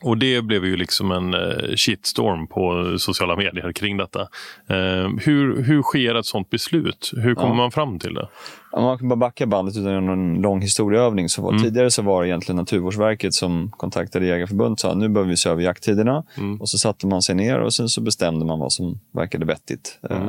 [0.02, 4.20] Och det blev ju liksom en eh, shitstorm på sociala medier kring detta.
[4.68, 7.10] Eh, hur, hur sker ett sånt beslut?
[7.16, 7.54] Hur kommer Ja.
[7.54, 8.28] man fram till det?
[8.72, 11.28] Om man kan bara backa bandet utan en lång historieövning.
[11.28, 11.62] Så var, Mm.
[11.62, 15.48] Tidigare så var det egentligen Naturvårdsverket som kontaktade Jägarförbundet och sa nu behöver vi se
[15.50, 16.24] över jakttiderna.
[16.38, 16.60] Mm.
[16.60, 19.98] Och så satte man sig ner och sen så bestämde man vad som verkade vettigt.
[20.10, 20.22] Mm.
[20.22, 20.28] Eh,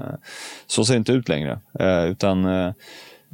[0.67, 1.59] Så ser det inte ut längre.
[2.09, 2.45] Utan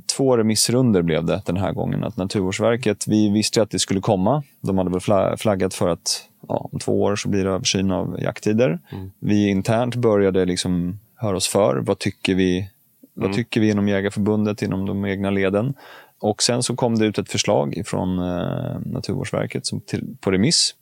[0.05, 2.03] två remissrunder blev det den här gången.
[2.03, 4.43] Att Naturvårdsverket, vi visste att det skulle komma.
[4.61, 7.91] De hade väl fla- flaggat för att ja, om två år så blir det översyn
[7.91, 8.79] av jakttider.
[8.91, 9.11] Mm.
[9.19, 11.77] Vi internt började liksom höra oss för.
[11.77, 12.69] Vad tycker vi
[13.13, 15.73] vad tycker vi inom Jägarförbundet, inom de egna leden?
[16.19, 20.75] Och sen så kom det ut ett förslag från eh, Naturvårdsverket som till, på remiss.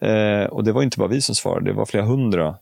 [0.00, 2.56] Eh, och det var inte bara vi som svarade, det var flera hundra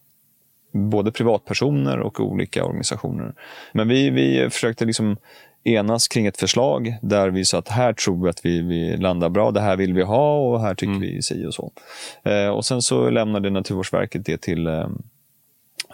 [0.72, 3.34] både privatpersoner och olika organisationer.
[3.72, 5.16] Men vi, vi försökte liksom
[5.68, 9.28] enas kring ett förslag där vi sa att här tror vi att vi, vi landar
[9.28, 11.72] bra, det här vill vi ha och här tycker vi si och så.
[12.22, 14.88] Eh, och sen så lämnade Naturvårdsverket det till eh,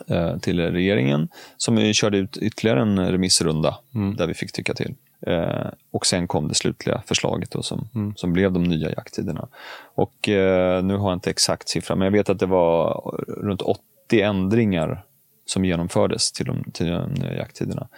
[0.06, 3.78] eh, till regeringen som körde ut ytterligare en remissrunda
[4.16, 4.94] där vi fick tycka till.
[5.26, 9.48] Eh, och sen kom det slutliga förslaget då, som, som blev de nya jakttiderna.
[9.94, 13.62] Och eh, nu har jag inte exakt siffra, men jag vet att det var runt
[13.62, 15.04] 80 ändringar
[15.46, 17.88] som genomfördes till de, till de nya jakttiderna.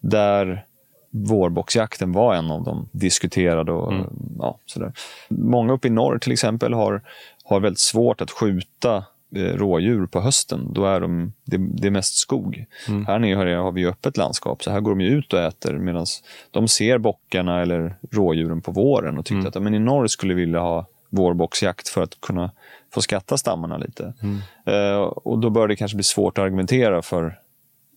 [0.00, 0.66] Där
[1.12, 3.72] vårboxjakten var en av de diskuterade.
[3.72, 3.92] Och,
[4.38, 4.92] ja, sådär.
[5.28, 7.02] Många uppe i norr till exempel har,
[7.44, 9.04] har väldigt svårt att skjuta
[9.36, 10.72] eh, rådjur på hösten.
[10.72, 12.64] Då är de, det, det är mest skog.
[13.06, 16.06] Här nere har, vi öppet landskap, så här går de ut och äter medan
[16.50, 20.34] de ser bockarna eller rådjuren på våren och tyckte att ja, men i norr skulle
[20.34, 22.50] vi vilja ha vårboxjakt för att kunna
[22.94, 24.12] få skatta stammarna lite.
[24.66, 27.38] Eh, och då bör det kanske bli svårt att argumentera för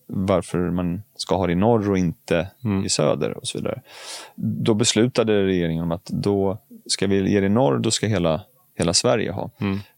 [0.08, 2.48] varför man ska ha det i norr och inte
[2.86, 3.82] i söder och så vidare.
[4.36, 8.42] Då beslutade regeringen om att då ska vi ge det i norr, då ska hela,
[8.78, 9.50] hela Sverige ha.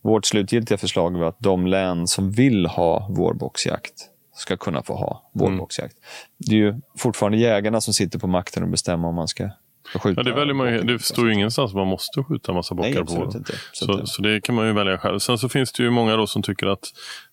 [0.01, 3.93] Vårt slutgiltiga förslag var att de län som vill ha vårboxjakt
[4.35, 5.95] ska kunna få ha vårboxjakt.
[6.37, 9.49] Det är ju fortfarande jägarna som sitter på makten och bestämmer om man ska.
[9.93, 12.75] Ja, det, väljer man, ju- det står ju ingenstans att man måste skjuta en massa
[12.75, 13.53] bockar Nej, på inte.
[13.73, 15.19] Så Så, det kan man ju välja själv.
[15.19, 16.79] Sen så finns det ju många då som tycker att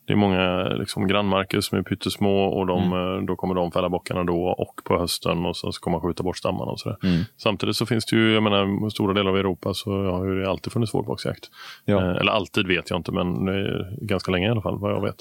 [0.06, 3.18] det är många liksom, grannmarker som är pyttesmå och de, Mm.
[3.18, 6.08] eh, då kommer de fälla bockarna då och på hösten och sen så kommer man
[6.10, 6.96] skjuta bort stammarna och sådär.
[7.02, 7.22] Mm.
[7.36, 10.50] Samtidigt så finns det ju, jag menar, stora delar av Europa så har ju det
[10.50, 11.48] alltid funnits vårboxjakt.
[11.84, 11.96] Ja.
[12.02, 14.92] Eh, eller alltid vet jag inte, men det är ganska länge i alla fall vad
[14.92, 15.16] jag vet.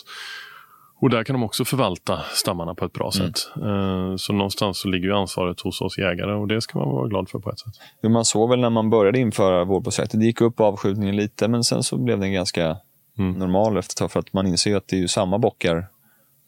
[1.03, 3.27] Och där kan de också förvalta stammarna på ett bra Mm.
[3.33, 3.39] sätt.
[3.55, 7.07] Eh, Så någonstans så ligger ju ansvaret hos oss jägare och det ska man vara
[7.07, 7.73] glad för på ett sätt.
[8.11, 11.83] Man såg väl när man började införa vårboxjakten, det gick upp avskjutningen lite, men sen
[11.83, 12.77] så blev den ganska
[13.17, 13.33] Mm.
[13.33, 15.85] normal efter ett tag, för att man inser att det är ju samma bockar.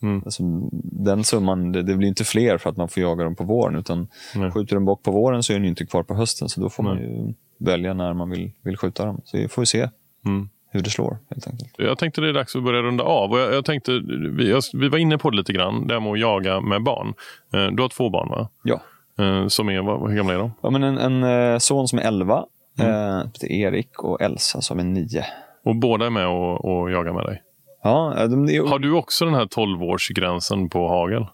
[0.02, 0.22] Mm.
[0.26, 0.44] Alltså,
[0.84, 3.76] den summan, det, det blir inte fler för att man får jaga dem på våren,
[3.76, 4.52] utan Nej.
[4.52, 6.84] skjuter en bock på våren så är den inte kvar på hösten, så då får
[6.84, 9.22] man ju välja när man vill, vill skjuta dem.
[9.26, 9.90] Så vi får vi se
[10.26, 10.50] Mm.
[10.76, 11.74] Hur det slår, helt enkelt.
[11.78, 13.32] Jag tänkte det är dags att börja runda av.
[13.32, 13.92] Och jag, jag tänkte,
[14.32, 16.84] vi, jag, vi var inne på det lite grann, det här med att jaga med
[16.84, 17.14] barn.
[17.54, 18.50] Eh, Du har två barn va?
[18.64, 18.82] Ja.
[19.20, 20.52] Eh, Som är, vad, hur gamla är de?
[20.64, 21.24] ja men en, en
[21.54, 22.46] eh, son som är 11,
[22.80, 23.28] Mm.
[23.42, 25.26] Erik, och Elsa som är 9.
[25.66, 27.42] Och båda är med och, och jagar med dig.
[27.84, 31.26] Ja, de, är- Har du också den här 12-årsgränsen på hagel?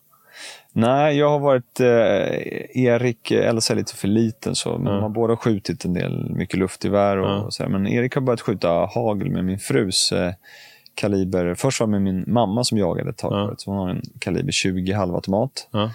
[0.73, 5.09] Nej, jag har varit eh, Erik, Elsa är lite för liten så men de har
[5.09, 7.37] båda skjutit en del, mycket luftgevär och, Ja.
[7.41, 7.69] och så här.
[7.69, 10.33] Men Erik har börjat skjuta hagel med min frus eh,
[10.95, 11.55] kaliber.
[11.55, 14.01] Först var det med min mamma som jagade ett tag förut, så hon har en
[14.19, 15.67] kaliber 20 halvautomat.
[15.71, 15.91] Ja.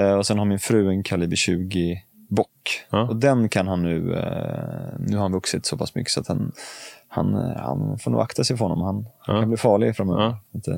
[0.00, 2.84] Eh, och sen har min fru en kaliber 20 bock.
[3.08, 6.28] Och den kan han nu, eh, nu har han vuxit så pass mycket så att
[6.28, 6.52] han,
[7.08, 8.80] han, eh, han får nog akta sig för honom.
[8.84, 10.36] Han, han kan bli farlig framöver.
[10.54, 10.70] Inte,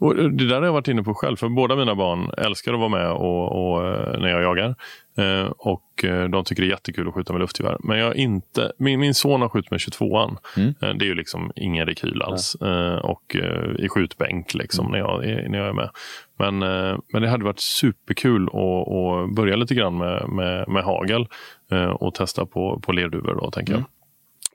[0.00, 2.78] Och det där har jag varit inne på själv, för båda mina barn älskar att
[2.78, 4.74] vara med och, och, eh, när jag jagar.
[5.18, 7.76] Eh, och eh, De tycker det är jättekul att skjuta med luftgevär.
[7.80, 10.36] Men jag inte, min, min son har skjutit med 22an.
[10.56, 10.68] Mm.
[10.82, 12.54] Eh, det är ju liksom ingen rekyl alls.
[12.54, 14.92] Eh, och eh, i skjutbänk liksom, Mm.
[14.92, 15.90] när, jag, är- när jag är med.
[16.38, 20.84] Men, eh, men det hade varit superkul att, att börja lite grann med, med, med
[20.84, 21.26] hagel
[21.70, 23.34] eh, och testa på, på lerduvor.
[23.42, 23.84] Då, tänker Mm.
[23.88, 23.99] jag.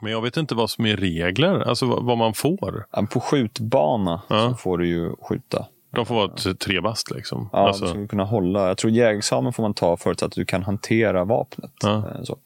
[0.01, 2.85] Men jag vet inte vad som är regler, alltså vad, man får.
[3.13, 4.49] På skjutbana Ja.
[4.49, 5.65] så får du ju skjuta.
[5.91, 6.27] De får vara
[6.65, 7.49] tre bast liksom.
[7.53, 8.67] Ja, alltså, du ska kunna hålla.
[8.67, 11.71] Jag tror jägarexamen får man ta förutsatt att du kan hantera vapnet.
[11.83, 11.95] Ja.
[11.97, 12.37] Eh, Så,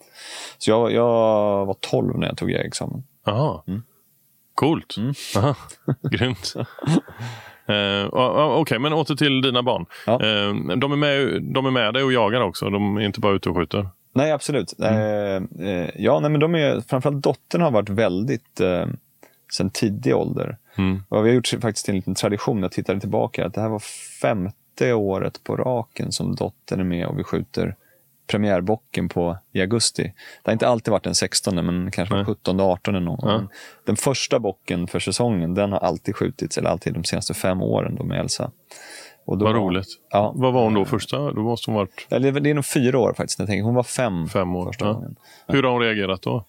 [0.57, 1.05] så jag, jag
[1.65, 3.03] var 12 när jag tog jägarexamen.
[3.27, 3.63] Aha.
[3.67, 3.83] Mm.
[4.55, 4.95] Coolt.
[5.37, 5.55] Aha.
[6.11, 6.53] Grymt.
[8.11, 9.85] O- Okej, men åter till dina barn.
[10.05, 10.13] Ja.
[10.13, 12.69] Eh, de, är med, de är med dig och jagar också.
[12.69, 13.89] De är inte bara ute och skjuter.
[14.13, 14.79] Nej, absolut.
[14.79, 15.47] Mm.
[15.59, 18.85] Eh, eh, ja, nej, men de är, framförallt dottern har varit väldigt, eh,
[19.57, 20.57] sen tidig ålder.
[20.77, 21.03] Mm.
[21.09, 23.83] Och vi har gjort faktiskt en liten tradition, jag tittade tillbaka, att det här var
[24.21, 27.75] femte året på raken som dottern är med och vi skjuter
[28.29, 30.03] premiärbocken på i augusti.
[30.03, 33.17] Det har inte alltid varit den 16 men kanske den 17 18 någon gång.
[33.29, 33.47] Ja.
[33.85, 37.95] Den första bocken för säsongen, den har alltid skjutits, eller alltid de senaste fem åren
[37.95, 38.51] då med Elsa.
[39.29, 39.87] Och då Vad var- roligt.
[40.09, 40.33] Ja.
[40.35, 41.17] Vad var hon då första?
[41.31, 43.39] Då måste hon varit Ja, det är- det är nog fyra år faktiskt.
[43.39, 43.63] Jag tänker.
[43.63, 44.65] Hon var fem, fem år.
[44.65, 44.93] första Ja.
[44.93, 45.15] gången.
[45.47, 46.45] Hur har hon reagerat då?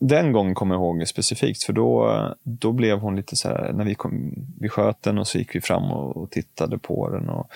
[0.00, 3.84] Den gången kommer jag ihåg specifikt, för då, då blev hon lite så här, när
[3.84, 7.28] vi, kom, vi sköt den och så gick vi fram och, och tittade på den.
[7.28, 7.46] Och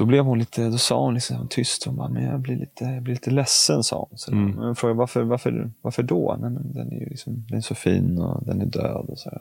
[0.00, 2.84] då blev hon lite, då sa hon liksom tyst, hon bara, men jag blir lite,
[2.84, 4.18] jag blir lite ledsen, sa hon.
[4.18, 4.62] Så Mm.
[4.62, 6.36] Jag frågade, varför, varför, varför då?
[6.40, 9.04] Nej, men den är ju liksom, den är så fin och den är död.
[9.08, 9.40] Och så här.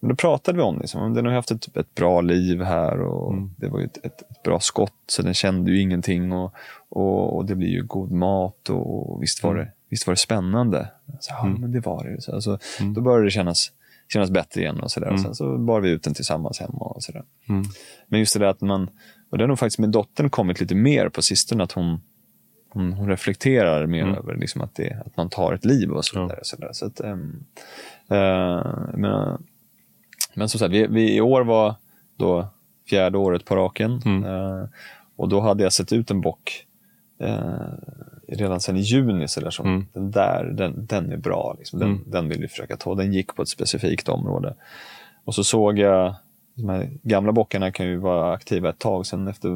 [0.00, 3.32] Men då pratade vi om liksom, den har haft ett, ett bra liv här och
[3.32, 3.50] Mm.
[3.56, 6.32] det var ju ett, ett, ett bra skott, så den kände ju ingenting.
[6.32, 6.52] Och,
[6.88, 10.18] och, och det blir ju god mat och, och visst var det Visst var det
[10.18, 10.88] spännande?
[11.20, 12.20] Så, ja, men det var det.
[12.20, 12.58] Så, alltså,
[12.94, 13.72] Då började det kännas,
[14.08, 14.80] kännas bättre igen.
[14.80, 15.12] och, så där.
[15.12, 16.78] och Sen så bar vi ut den tillsammans hemma.
[16.78, 17.24] Och så där.
[17.48, 17.62] Mm.
[18.08, 18.90] Men just det där att man,
[19.30, 22.00] och det har nog faktiskt med dottern kommit lite mer på sistone, att hon,
[22.70, 26.18] hon, hon reflekterar mer över liksom att, det, att man tar ett liv och så
[26.18, 26.22] Ja.
[26.22, 26.40] vidare.
[26.42, 26.72] Så där.
[26.72, 27.44] Så att, ehm,
[28.10, 29.42] eh, men,
[30.34, 31.74] men som sagt, vi, vi, i år var
[32.18, 32.48] då
[32.90, 34.02] fjärde året på raken.
[34.04, 34.24] Mm.
[34.24, 34.68] Eh,
[35.16, 36.66] och då hade jag sett ut en bock
[37.20, 37.72] eh,
[38.28, 39.28] redan sedan i juni.
[39.28, 39.86] Så där, som, Mm.
[39.92, 41.56] Den där, den, den är bra.
[41.58, 41.78] Liksom.
[41.78, 42.02] Den, Mm.
[42.06, 42.94] den vill vi försöka ta.
[42.94, 44.54] Den gick på ett specifikt område.
[45.24, 46.14] Och så såg jag,
[46.54, 49.48] de här gamla bockarna kan ju vara aktiva ett tag, sen efter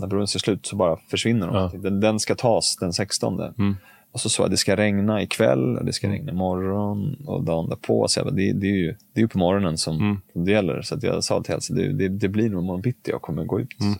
[0.00, 1.56] när bron ser slut så bara försvinner de.
[1.56, 1.70] Ja.
[1.74, 3.40] Den, den ska tas den 16.
[3.40, 3.76] Mm.
[4.12, 7.68] Och så sa jag det ska regna ikväll, och det ska regna imorgon och dagen
[7.68, 8.08] därpå.
[8.08, 10.20] Så jag bara, det, det, är ju, det är ju på morgonen som, Mm.
[10.32, 10.82] som det gäller.
[10.82, 13.44] Så att jag sa till Elsa, det, det, det blir nog imorgon bitti jag kommer
[13.44, 13.80] gå ut.
[13.80, 13.94] Mm.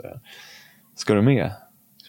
[0.96, 1.50] Ska du med?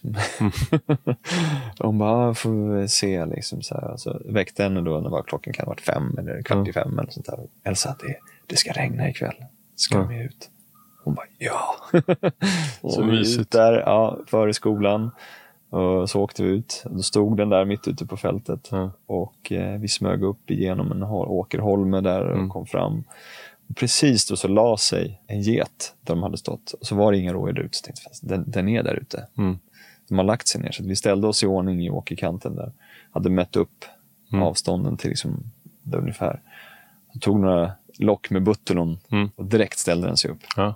[1.79, 3.25] hon bara, får vi se.
[3.25, 3.97] Liksom, så här.
[3.97, 6.99] Så väckte henne då när var klockan kan ha varit fem eller kvart i fem.
[6.99, 7.39] Eller sånt där.
[7.63, 8.15] Elsa, det,
[8.47, 9.35] det ska regna ikväll.
[9.75, 10.49] Ska du med ut?
[11.03, 11.75] Hon bara, ja.
[12.89, 13.41] så vi mysigt.
[13.41, 15.11] ut där, ja, före skolan.
[15.69, 16.83] Och så åkte vi ut.
[16.85, 18.67] Då stod den där mitt ute på fältet.
[18.71, 18.91] Ja.
[19.05, 22.49] Och eh, vi smög upp igenom en åkerholme där och Mm.
[22.49, 23.03] kom fram.
[23.69, 26.73] Och precis då så la sig en get där de hade stått.
[26.73, 27.77] Och så var det ingen rådjur där ute.
[27.77, 29.27] Så tänkte jag, den, den är där ute.
[29.37, 29.59] Mm.
[30.09, 30.71] De har lagt sig ner.
[30.71, 32.71] Så vi ställde oss i ordning i åkerkanten där.
[33.11, 33.85] Hade mätt upp
[34.31, 34.43] Mm.
[34.43, 35.43] avstånden till liksom,
[35.83, 36.41] där ungefär.
[37.13, 39.29] Så tog några lock med buttolon Mm.
[39.35, 40.39] och direkt ställde den sig upp.
[40.55, 40.75] Ja.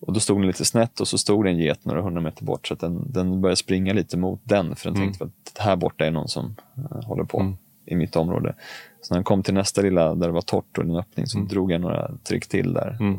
[0.00, 2.44] Och då stod den lite snett och så stod det en get några hundra meter
[2.44, 2.66] bort.
[2.68, 4.76] Så att den, den började springa lite mot den.
[4.76, 5.08] För den Mm.
[5.08, 7.56] tänkte att här borta är någon som eh, håller på Mm.
[7.86, 8.54] i mitt område.
[9.02, 11.38] Så när den kom till nästa lilla där det var torrt och en öppning så
[11.38, 11.48] Mm.
[11.48, 12.96] drog jag några tryck till där.
[13.00, 13.18] Mm.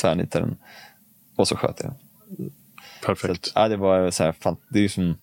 [0.00, 0.56] Tvärnitade den.
[1.36, 1.92] Och så sköt jag
[3.04, 3.30] Perfekt.
[3.32, 5.14] att, ja, det var så här, fan, det är ju som,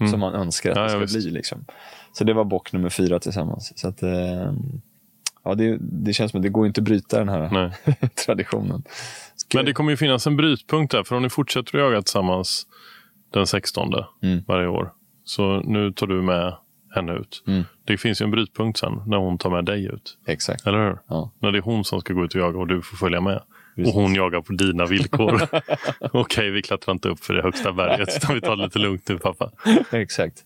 [0.00, 0.10] Mm.
[0.10, 1.30] som man önskar att Ja, det ska bli.
[1.30, 1.64] Liksom.
[2.12, 3.72] Så det var bock nummer fyra tillsammans.
[3.78, 4.52] Så att, eh,
[5.44, 7.72] ja, det, det känns som att det går inte att bryta den här
[8.26, 8.82] traditionen.
[9.36, 12.02] Ska- Men det kommer ju finnas en brytpunkt där, för om ni fortsätter att jaga
[12.02, 12.66] tillsammans
[13.32, 13.92] den 16
[14.22, 14.42] Mm.
[14.46, 14.92] varje år,
[15.24, 16.54] så nu tar du med
[16.94, 17.42] henne ut.
[17.46, 17.62] Mm.
[17.84, 20.18] Det finns ju en brytpunkt sen, när hon tar med dig ut.
[20.26, 20.66] Exakt.
[20.66, 20.98] Eller hur?
[21.08, 21.30] Ja.
[21.38, 23.42] När det är hon som ska gå ut och jaga och du får följa med.
[23.76, 23.94] Precis.
[23.94, 25.42] Och hon jagar på dina villkor.
[26.12, 29.08] Okej, vi klättrar inte upp för det högsta berget, utan vi tar det lite lugnt
[29.08, 29.50] nu pappa.
[29.92, 30.44] Exakt.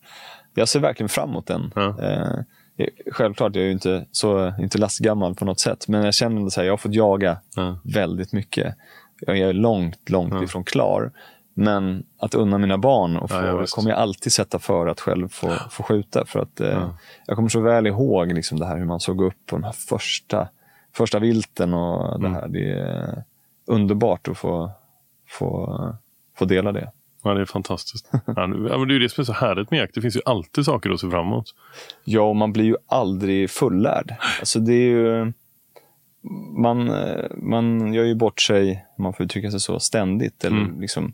[0.54, 1.72] Jag ser verkligen fram emot den.
[1.74, 2.02] Ja.
[2.02, 6.46] Eh, självklart, jag är ju inte, så, inte lastgammal på något sätt, men jag känner
[6.46, 7.78] att jag har fått jaga Ja.
[7.84, 8.74] väldigt mycket.
[9.20, 10.44] Jag är långt, långt Ja.
[10.44, 11.12] ifrån klar.
[11.54, 15.00] Men att unna mina barn och få, Ja, ja, kommer jag alltid sätta för att
[15.00, 16.26] själv få, få skjuta.
[16.26, 16.98] För att, eh, Ja.
[17.26, 19.72] Jag kommer så väl ihåg liksom det här hur man såg upp på de här
[19.72, 20.48] första,
[20.96, 21.74] första vilten.
[21.74, 22.34] och det Mm.
[22.40, 22.48] här.
[22.48, 23.24] Det är
[23.66, 24.70] underbart att få,
[25.28, 25.78] få,
[26.38, 26.90] få dela det.
[27.22, 28.10] Ja, det är fantastiskt.
[28.26, 29.94] ja, men det är ju det som är så härligt med jakt.
[29.94, 31.54] Det finns ju alltid saker att se fram emot.
[32.04, 34.14] Ja, och man blir ju aldrig fullärd.
[34.40, 35.32] Alltså det är ju...
[36.58, 36.92] Man,
[37.36, 40.44] man gör ju bort sig, om man får uttrycka sig så, ständigt.
[40.44, 40.80] Eller Mm.
[40.80, 41.12] liksom,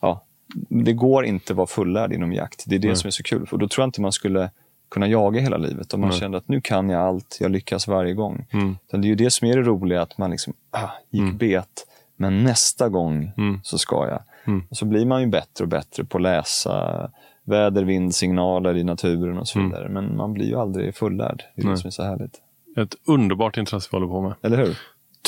[0.00, 0.24] ja,
[0.68, 2.64] det går inte att vara fullärd inom jakt.
[2.66, 2.96] Det är det Nej.
[2.96, 3.46] som är så kul.
[3.46, 4.50] För då tror jag inte man skulle
[4.92, 5.94] kunna jaga hela livet.
[5.94, 6.18] Om man Nej.
[6.18, 8.46] kände att nu kan jag allt, jag lyckas varje gång.
[8.52, 8.76] Mm.
[8.90, 11.86] Det är ju det som är det roliga, att man liksom, ah, gick bet,
[12.16, 13.60] men nästa gång Mm.
[13.62, 14.22] så ska jag.
[14.44, 14.62] Mm.
[14.70, 17.10] Och så blir man ju bättre och bättre på att läsa
[17.44, 19.70] väder, vindsignaler i naturen och så Mm.
[19.70, 19.88] vidare.
[19.88, 21.42] Men man blir ju aldrig fullärd.
[21.56, 22.40] Det är det som är så härligt.
[22.76, 24.34] Ett underbart intresse vi håller på med.
[24.42, 24.78] Eller hur?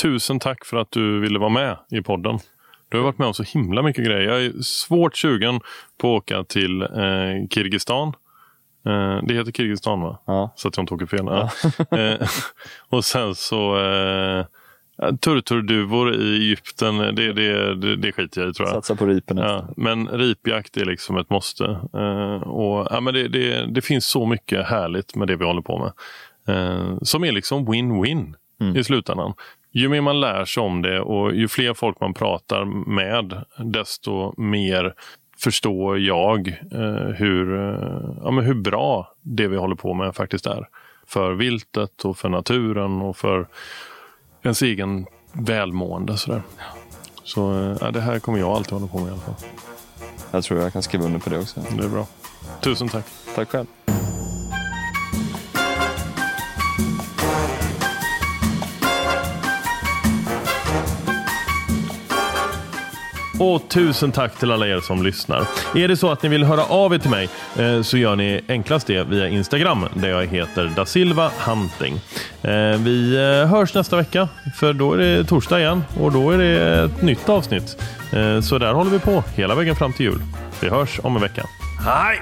[0.01, 2.39] Tusen tack för att du ville vara med i podden.
[2.89, 4.21] Du har varit med om så himla mycket grejer.
[4.21, 5.59] Jag är svårt sugen
[5.97, 6.87] på att åka till eh,
[7.49, 8.13] Kirgizistan.
[8.85, 10.19] Eh, det heter Kirgizistan va?
[10.25, 10.53] Ja.
[10.55, 11.25] Så att jag inte åker fel.
[11.25, 11.49] Ja.
[11.97, 12.27] eh,
[12.89, 14.45] och sen så eh,
[15.21, 16.97] turturduvor i Egypten.
[16.97, 18.75] Det, det, det, det skiter jag i tror jag.
[18.75, 19.37] Satsa på ripen.
[19.37, 21.65] Ja, men ripjakt är liksom ett måste.
[21.93, 25.61] Eh, och, ja, men det, det, det finns så mycket härligt med det vi håller
[25.61, 25.91] på med.
[26.57, 28.75] Eh, som är liksom win-win Mm.
[28.75, 29.33] i slutändan.
[29.71, 34.41] Ju mer man lär sig om det och ju fler folk man pratar med desto
[34.41, 34.93] mer
[35.45, 40.45] förstår jag eh, hur, eh, ja, men hur bra det vi håller på med faktiskt
[40.45, 40.67] är.
[41.07, 43.47] För viltet och för naturen och för
[44.41, 46.17] ens egen välmående.
[46.17, 46.41] Sådär.
[47.23, 49.35] Så eh, ja, det här kommer jag alltid hålla på med i alla fall.
[50.31, 51.61] Jag tror jag kan skriva under på det också.
[51.77, 52.07] Det är bra.
[52.61, 53.05] Tusen tack.
[53.35, 53.67] Tack själv.
[63.39, 65.47] Och tusen tack till alla er som lyssnar.
[65.75, 67.29] Är det så att ni vill höra av er till mig
[67.59, 71.99] eh, så gör ni enklast det via Instagram där jag heter da Silva Hunting.
[72.41, 76.37] Eh, vi eh, hörs nästa vecka för då är det torsdag igen och då är
[76.37, 77.77] det ett nytt avsnitt.
[78.43, 80.21] Så där håller vi på hela vägen fram till jul.
[80.61, 81.45] Vi hörs om en vecka.
[81.85, 82.21] Hej!